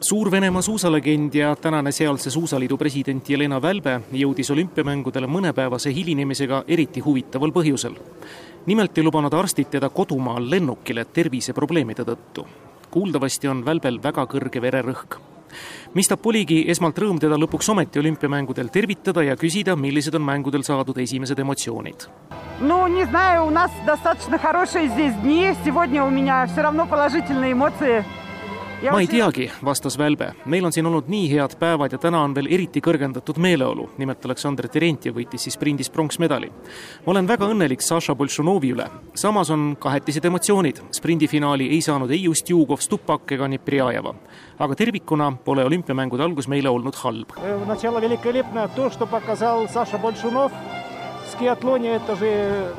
suur 0.01 0.31
Venemaa 0.31 0.61
suusalegend 0.61 1.33
ja 1.33 1.55
tänane 1.55 1.91
sealse 1.91 2.29
suusaliidu 2.29 2.77
president 2.77 3.29
Jelena 3.29 3.61
Välbe 3.61 4.01
jõudis 4.11 4.51
olümpiamängudele 4.51 5.27
mõnepäevase 5.27 5.93
hilinemisega 5.93 6.63
eriti 6.67 6.99
huvitaval 6.99 7.51
põhjusel. 7.51 7.95
nimelt 8.65 8.97
ei 8.97 9.03
lubanud 9.03 9.33
arstid 9.33 9.69
teda 9.69 9.89
kodumaal 9.89 10.49
lennukile 10.49 11.05
terviseprobleemide 11.05 12.03
tõttu 12.03 12.45
kuuldavasti 12.94 13.48
on 13.48 13.64
välbel 13.64 14.00
väga 14.02 14.26
kõrge 14.26 14.62
vererõhk. 14.62 15.18
mistap 15.94 16.26
oligi 16.26 16.64
esmalt 16.70 16.98
rõõm 16.98 17.18
teda 17.18 17.34
lõpuks 17.34 17.70
ometi 17.72 17.98
olümpiamängudel 17.98 18.68
tervitada 18.68 19.22
ja 19.22 19.36
küsida, 19.36 19.76
millised 19.76 20.14
on 20.14 20.22
mängudel 20.22 20.62
saadud 20.62 20.98
esimesed 20.98 21.38
emotsioonid. 21.38 22.06
Ну, 22.60 22.86
не 22.86 23.04
знаю, 23.06 23.46
у 23.46 23.50
нас 23.50 23.70
достаточно 23.86 24.38
хорошие 24.38 24.88
здесь 24.88 25.14
дни. 25.22 25.54
Сегодня 25.64 26.04
у 26.04 26.10
меня 26.10 26.46
все 26.46 26.62
равно 26.62 26.86
положительные 26.86 27.52
эмоции. 27.52 28.04
ma 28.90 29.00
ei 29.00 29.06
teagi, 29.06 29.50
vastas 29.64 29.98
Välbe. 29.98 30.32
meil 30.44 30.64
on 30.64 30.72
siin 30.72 30.86
olnud 30.86 31.08
nii 31.08 31.30
head 31.32 31.56
päevad 31.58 31.92
ja 31.92 31.98
täna 31.98 32.22
on 32.22 32.34
veel 32.34 32.46
eriti 32.50 32.80
kõrgendatud 32.80 33.38
meeleolu. 33.38 33.90
nimelt 33.98 34.24
Aleksandr 34.24 34.68
Terentjev 34.68 35.14
võitis 35.14 35.44
siis 35.44 35.54
sprindis 35.54 35.90
pronksmedali. 35.90 36.50
ma 37.06 37.10
olen 37.12 37.28
väga 37.28 37.44
õnnelik 37.44 37.80
Saša 37.80 38.14
Boltšunovi 38.14 38.72
üle. 38.72 38.86
samas 39.14 39.50
on 39.50 39.76
kahetised 39.78 40.24
emotsioonid. 40.24 40.80
sprindifinaali 40.90 41.68
ei 41.68 41.80
saanud 41.80 42.10
ei 42.10 42.28
Ustjugov, 42.28 42.80
Stupak 42.80 43.32
ega 43.32 43.48
Neprjajeva. 43.48 44.14
aga 44.58 44.74
tervikuna 44.74 45.32
pole 45.44 45.64
olümpiamängude 45.64 46.22
algus 46.22 46.48
meile 46.48 46.68
olnud 46.68 46.94
halb. 46.94 47.28
Начало 47.66 48.00
великолепно. 48.00 48.68
То, 48.68 48.90
что 48.90 49.06
показал 49.06 49.68
Саша 49.68 49.98
Большунов 49.98 50.52
в 51.26 51.30
скиатлоне, 51.32 51.96
это 51.96 52.16
же 52.16 52.74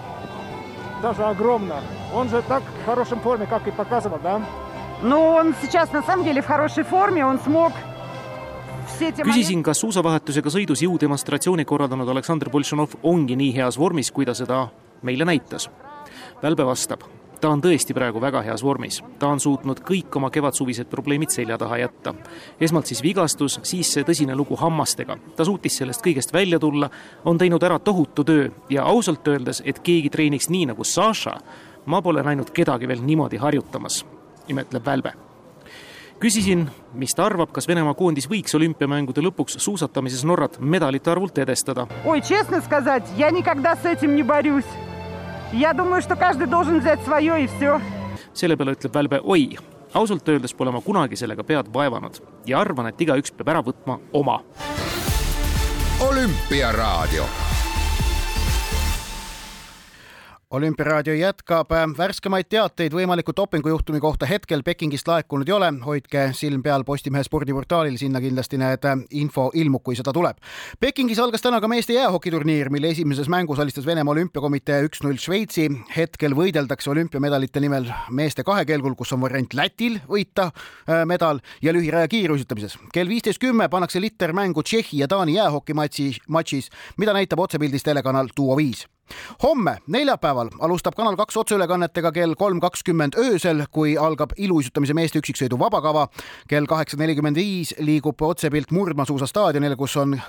даже 1.02 1.24
огромно. 1.24 1.82
Он 2.14 2.30
же 2.30 2.42
так 2.48 2.64
в 2.64 2.86
хорошем 2.86 3.20
форме, 3.20 3.46
как 3.46 3.68
и 3.68 3.72
показывал, 3.72 4.20
да? 4.24 4.42
Ну, 5.04 5.20
он 5.20 5.56
сейчас 5.62 5.92
на 5.92 6.04
самом 6.04 6.26
деле 6.26 6.42
в 6.42 6.46
хорошей 6.46 6.84
форме, 6.84 7.26
он 7.26 7.40
смог 7.40 7.74
все 8.86 9.10
эти 9.10 9.24
küsisin, 9.26 9.64
kas 9.66 9.82
suusavahetusega 9.82 10.52
sõidus 10.54 10.84
jõudemonstratsiooni 10.86 11.66
korraldanud 11.66 12.10
Aleksandr 12.14 12.52
Boltšanov 12.54 13.00
ongi 13.08 13.38
nii 13.40 13.56
heas 13.56 13.80
vormis, 13.82 14.12
kui 14.14 14.28
ta 14.30 14.36
seda 14.38 14.68
meile 15.02 15.26
näitas. 15.26 15.70
Välbe 16.44 16.66
vastab, 16.68 17.06
ta 17.42 17.50
on 17.50 17.64
tõesti 17.64 17.96
praegu 17.98 18.22
väga 18.22 18.44
heas 18.46 18.64
vormis. 18.64 19.02
ta 19.20 19.28
on 19.28 19.40
suutnud 19.40 19.82
kõik 19.82 20.16
oma 20.16 20.30
kevadsuvised 20.30 20.90
probleemid 20.90 21.30
selja 21.30 21.58
taha 21.58 21.78
jätta. 21.78 22.14
esmalt 22.60 22.86
siis 22.86 23.02
vigastus, 23.04 23.60
siis 23.64 23.94
see 23.94 24.04
tõsine 24.04 24.36
lugu 24.36 24.56
hammastega. 24.56 25.18
ta 25.36 25.46
suutis 25.46 25.78
sellest 25.78 26.06
kõigest 26.06 26.34
välja 26.34 26.60
tulla, 26.60 26.90
on 27.26 27.38
teinud 27.38 27.64
ära 27.64 27.80
tohutu 27.80 28.24
töö 28.24 28.50
ja 28.70 28.84
ausalt 28.84 29.28
öeldes, 29.28 29.64
et 29.66 29.80
keegi 29.80 30.10
treeniks 30.10 30.50
nii 30.50 30.66
nagu 30.66 30.84
Saša, 30.84 31.38
ma 31.86 32.02
pole 32.02 32.24
näinud 32.24 32.52
kedagi 32.52 32.88
veel 32.88 33.02
niimoodi 33.02 33.38
harjutamas, 33.38 34.06
imetleb 34.48 34.86
Välbe 34.86 35.14
küsisin, 36.22 36.68
mis 36.94 37.16
ta 37.18 37.26
arvab, 37.26 37.50
kas 37.56 37.68
Venemaa 37.70 37.96
koondis 37.98 38.28
võiks 38.30 38.54
olümpiamängude 38.58 39.24
lõpuks 39.26 39.58
suusatamises 39.64 40.24
Norrat 40.28 40.60
medalite 40.60 41.12
arvult 41.12 41.38
edestada. 41.42 41.88
Ой, 42.06 42.22
честно 42.22 42.62
сказать, 42.62 43.08
я 43.18 43.32
никогда 43.32 43.76
с 43.76 43.86
этим 43.86 44.16
не 44.16 44.24
борюсь. 44.24 44.70
Я 45.54 45.74
думаю, 45.74 46.02
что 46.02 46.16
каждый 46.16 46.48
должен 46.48 46.80
взять 46.80 47.02
свое 47.04 47.44
и 47.44 47.48
все. 47.48 47.82
selle 48.34 48.56
peale 48.56 48.72
ütleb 48.72 48.94
Välbe 48.96 49.20
oi, 49.24 49.58
ausalt 49.94 50.30
öeldes 50.30 50.54
pole 50.56 50.72
ma 50.72 50.80
kunagi 50.82 51.18
sellega 51.20 51.44
pead 51.44 51.68
vaevanud 51.74 52.22
ja 52.48 52.62
arvan, 52.64 52.88
et 52.88 53.02
igaüks 53.02 53.34
peab 53.36 53.50
ära 53.52 53.64
võtma 53.66 54.00
oma. 54.14 54.40
olümpiaraadio 56.00 57.45
olümpiaraadio 60.51 61.15
jätkab, 61.19 61.73
värskemaid 61.99 62.47
teateid 62.49 62.95
võimaliku 62.95 63.33
dopingujuhtumi 63.37 63.99
kohta 64.01 64.29
hetkel 64.31 64.63
Pekingist 64.63 65.09
laekunud 65.11 65.49
ei 65.49 65.55
ole, 65.57 65.73
hoidke 65.83 66.29
silm 66.39 66.63
peal 66.63 66.85
Postimehe 66.87 67.25
spordiportaalil, 67.27 67.97
sinna 67.99 68.23
kindlasti 68.23 68.61
need 68.63 68.87
info 69.19 69.49
ilmub, 69.59 69.83
kui 69.83 69.99
seda 69.99 70.15
tuleb. 70.15 70.39
Pekingis 70.81 71.19
algas 71.19 71.43
täna 71.43 71.59
ka 71.61 71.71
meeste 71.71 71.99
jäähokiturniir, 71.99 72.71
mille 72.71 72.95
esimeses 72.95 73.29
mängus 73.33 73.59
alistas 73.59 73.87
Venemaa 73.87 74.15
olümpiakomitee 74.15 74.81
üks-null 74.87 75.19
Šveitsi. 75.19 75.67
hetkel 75.97 76.39
võideldakse 76.39 76.91
olümpiamedalite 76.95 77.61
nimel 77.61 77.91
meeste 78.11 78.45
kahekelgul, 78.45 78.95
kus 78.95 79.13
on 79.13 79.21
variant 79.27 79.55
Lätil 79.55 79.99
võita 80.07 80.53
äh, 80.53 81.03
medal 81.07 81.41
ja 81.63 81.73
lühiraja 81.73 82.09
kiiruisutamises. 82.09 82.79
kell 82.93 83.09
viisteist 83.09 83.43
kümme 83.43 83.69
pannakse 83.69 84.01
liter 84.01 84.33
mängu 84.33 84.63
Tšehhi 84.63 84.99
ja 85.03 85.09
Taani 85.09 85.35
jäähokimatši, 85.35 86.13
matšis, 86.29 86.71
mida 86.97 87.13
näitab 87.13 87.41
otsepildis 87.41 87.83
telekanal 87.83 88.29
Duo 88.37 88.57
viis 88.57 88.87
homme, 89.43 89.79
neljapäeval 89.87 90.49
alustab 90.61 90.95
Kanal 90.95 91.17
kaks 91.17 91.37
otseülekannetega 91.37 92.13
kell 92.13 92.35
kolm 92.35 92.61
kakskümmend 92.61 93.15
öösel, 93.19 93.65
kui 93.71 93.97
algab 93.99 94.31
iluuisutamise 94.37 94.95
meeste 94.95 95.19
üksiksõidu 95.19 95.59
vabakava. 95.59 96.09
kell 96.49 96.67
kaheksa 96.67 96.97
nelikümmend 96.97 97.37
viis 97.37 97.75
liigub 97.79 98.23
otsepilt 98.23 98.71
Murdmaasuusa 98.71 99.27
staadionile, 99.27 99.77
kus 99.77 99.97
on 99.97 100.21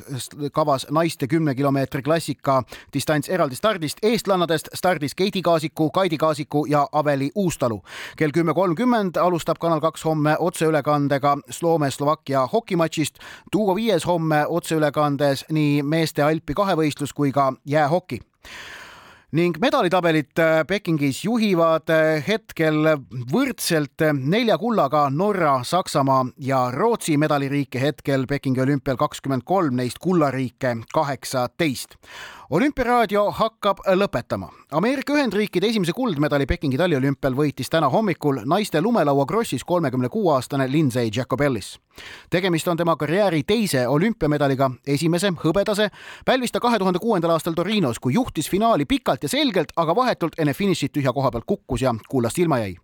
kavas 0.53 0.87
naiste 0.91 1.27
kümne 1.27 1.55
kilomeetri 1.55 2.01
klassika 2.01 2.63
distants 2.93 3.29
eraldi 3.29 3.55
stardist 3.55 3.97
eestlannadest 4.03 4.69
stardis 4.73 5.15
Keiti 5.15 5.41
Kaasiku, 5.41 5.89
Kaidi 5.91 6.17
Kaasiku 6.17 6.65
ja 6.65 6.87
Aveli 6.91 7.31
Uustalu. 7.35 7.81
kell 8.17 8.31
kümme 8.31 8.53
kolmkümmend 8.53 9.15
alustab 9.15 9.57
Kanal 9.59 9.79
kaks 9.79 10.05
homme 10.05 10.37
otseülekandega 10.39 11.37
Sloome-Slovakkia 11.49 12.47
hokimatšist. 12.47 13.19
Tuuo 13.51 13.75
viies 13.75 14.05
homme 14.05 14.47
otseülekandes 14.47 15.45
nii 15.51 15.83
meeste 15.83 16.23
alpi 16.23 16.53
kahevõistlus 16.53 17.13
kui 17.13 17.31
ka 17.31 17.53
jäähoki 17.65 18.26
ning 19.35 19.57
medalitabelit 19.59 20.39
äh, 20.39 20.61
Pekingis 20.67 21.19
juhivad 21.25 21.89
äh, 21.91 22.23
hetkel 22.23 22.93
võrdselt 23.31 24.05
nelja 24.15 24.55
kullaga 24.57 25.09
Norra, 25.11 25.59
Saksamaa 25.67 26.23
ja 26.39 26.61
Rootsi 26.71 27.17
medaliriike 27.19 27.81
hetkel 27.81 28.23
Pekingi 28.27 28.63
olümpial 28.63 28.97
kakskümmend 28.97 29.43
kolm, 29.43 29.75
neist 29.81 29.99
kullariike 29.99 30.77
kaheksateist 30.93 31.99
olümpiaraadio 32.49 33.31
hakkab 33.31 33.81
lõpetama. 33.99 34.47
Ameerika 34.71 35.13
Ühendriikide 35.13 35.67
esimese 35.67 35.91
kuldmedali 35.93 36.45
Pekingi 36.47 36.77
taliolümpial 36.79 37.35
võitis 37.35 37.69
täna 37.71 37.89
hommikul 37.91 38.39
naiste 38.47 38.81
lumelaua 38.81 39.25
krossis 39.27 39.63
kolmekümne 39.67 40.09
kuue 40.09 40.33
aastane 40.35 40.71
Lindsay 40.71 41.11
Jacobellis. 41.15 41.79
tegemist 42.29 42.67
on 42.67 42.77
tema 42.77 42.95
karjääri 42.95 43.43
teise 43.43 43.87
olümpiamedaliga, 43.87 44.71
esimese 44.87 45.31
hõbedase 45.43 45.89
pälvis 46.25 46.51
ta 46.51 46.59
kahe 46.59 46.79
tuhande 46.79 46.99
kuuendal 46.99 47.31
aastal 47.31 47.53
Torinos, 47.53 47.99
kui 47.99 48.13
juhtis 48.13 48.49
finaali 48.49 48.85
pikalt 48.85 49.23
ja 49.23 49.29
selgelt, 49.29 49.71
aga 49.75 49.95
vahetult 49.95 50.39
enne 50.39 50.53
finišit 50.53 50.91
tühja 50.91 51.13
koha 51.13 51.31
pealt 51.31 51.45
kukkus 51.45 51.81
ja 51.81 51.95
kullast 52.09 52.37
ilma 52.37 52.59
jäi 52.59 52.77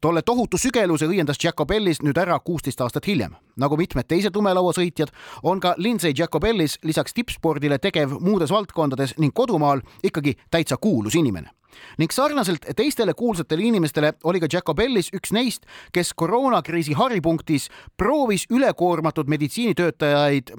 tolle 0.00 0.22
tohutu 0.22 0.58
sügeluse 0.58 1.06
õiendas 1.06 1.40
Jacobellis 1.42 2.02
nüüd 2.02 2.18
ära 2.18 2.38
kuusteist 2.38 2.80
aastat 2.80 3.06
hiljem. 3.06 3.34
nagu 3.56 3.76
mitmed 3.76 4.06
teised 4.08 4.36
lumelauasõitjad, 4.36 5.12
on 5.42 5.60
ka 5.60 5.74
Lindsay 5.76 6.12
Jacobellis 6.16 6.78
lisaks 6.82 7.14
tippspordile 7.14 7.78
tegev 7.78 8.18
muudes 8.20 8.50
valdkondades 8.50 9.16
ning 9.18 9.34
kodumaal 9.34 9.80
ikkagi 10.02 10.36
täitsa 10.50 10.76
kuulus 10.76 11.14
inimene 11.14 11.50
ning 11.98 12.12
sarnaselt 12.12 12.66
teistele 12.76 13.14
kuulsatele 13.14 13.62
inimestele 13.62 14.12
oli 14.24 14.40
ka 14.40 14.48
Jacobellis 14.52 15.10
üks 15.16 15.32
neist, 15.32 15.66
kes 15.92 16.14
koroonakriisi 16.14 16.96
haripunktis 16.96 17.68
proovis 17.96 18.46
ülekoormatud 18.50 19.28
meditsiinitöötajaid 19.28 20.54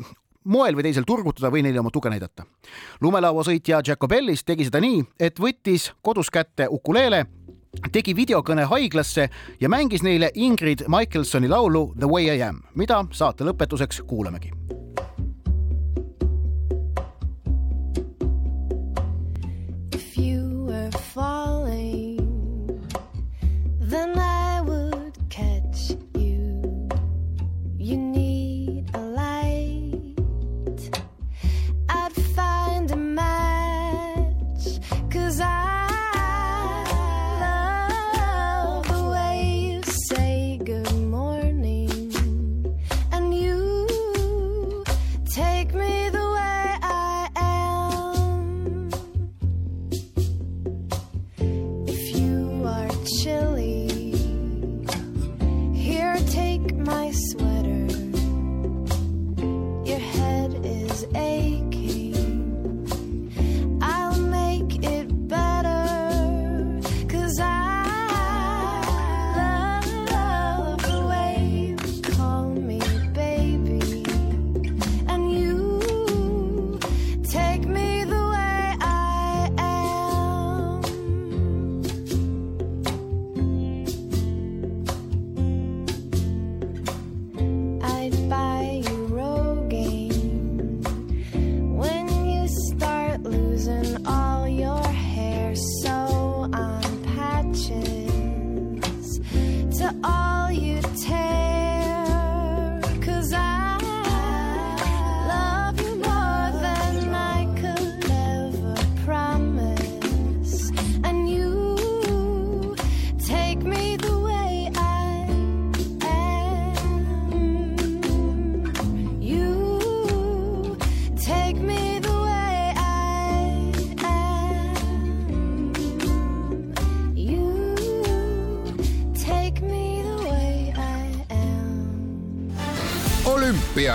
moel 0.48 0.78
või 0.78 0.88
teisel 0.88 1.08
turgutada 1.08 1.52
või 1.52 1.64
neile 1.66 1.82
oma 1.82 1.92
tuge 1.92 2.10
näidata. 2.10 2.46
lumelauasõitja 3.02 3.82
Jacobellis 3.88 4.44
tegi 4.44 4.68
seda 4.68 4.82
nii, 4.84 5.04
et 5.20 5.40
võttis 5.40 5.92
kodus 6.02 6.32
kätte 6.32 6.68
ukuleele 6.70 7.26
tegi 7.92 8.16
videokõne 8.16 8.66
haiglasse 8.70 9.30
ja 9.62 9.70
mängis 9.70 10.04
neile 10.04 10.32
Ingrid 10.36 10.86
Michelsoni 10.88 11.50
laulu 11.50 11.94
The 12.00 12.10
way 12.10 12.30
I 12.36 12.42
am, 12.44 12.62
mida 12.76 13.04
saate 13.12 13.48
lõpetuseks 13.48 14.04
kuulamegi. 14.08 14.67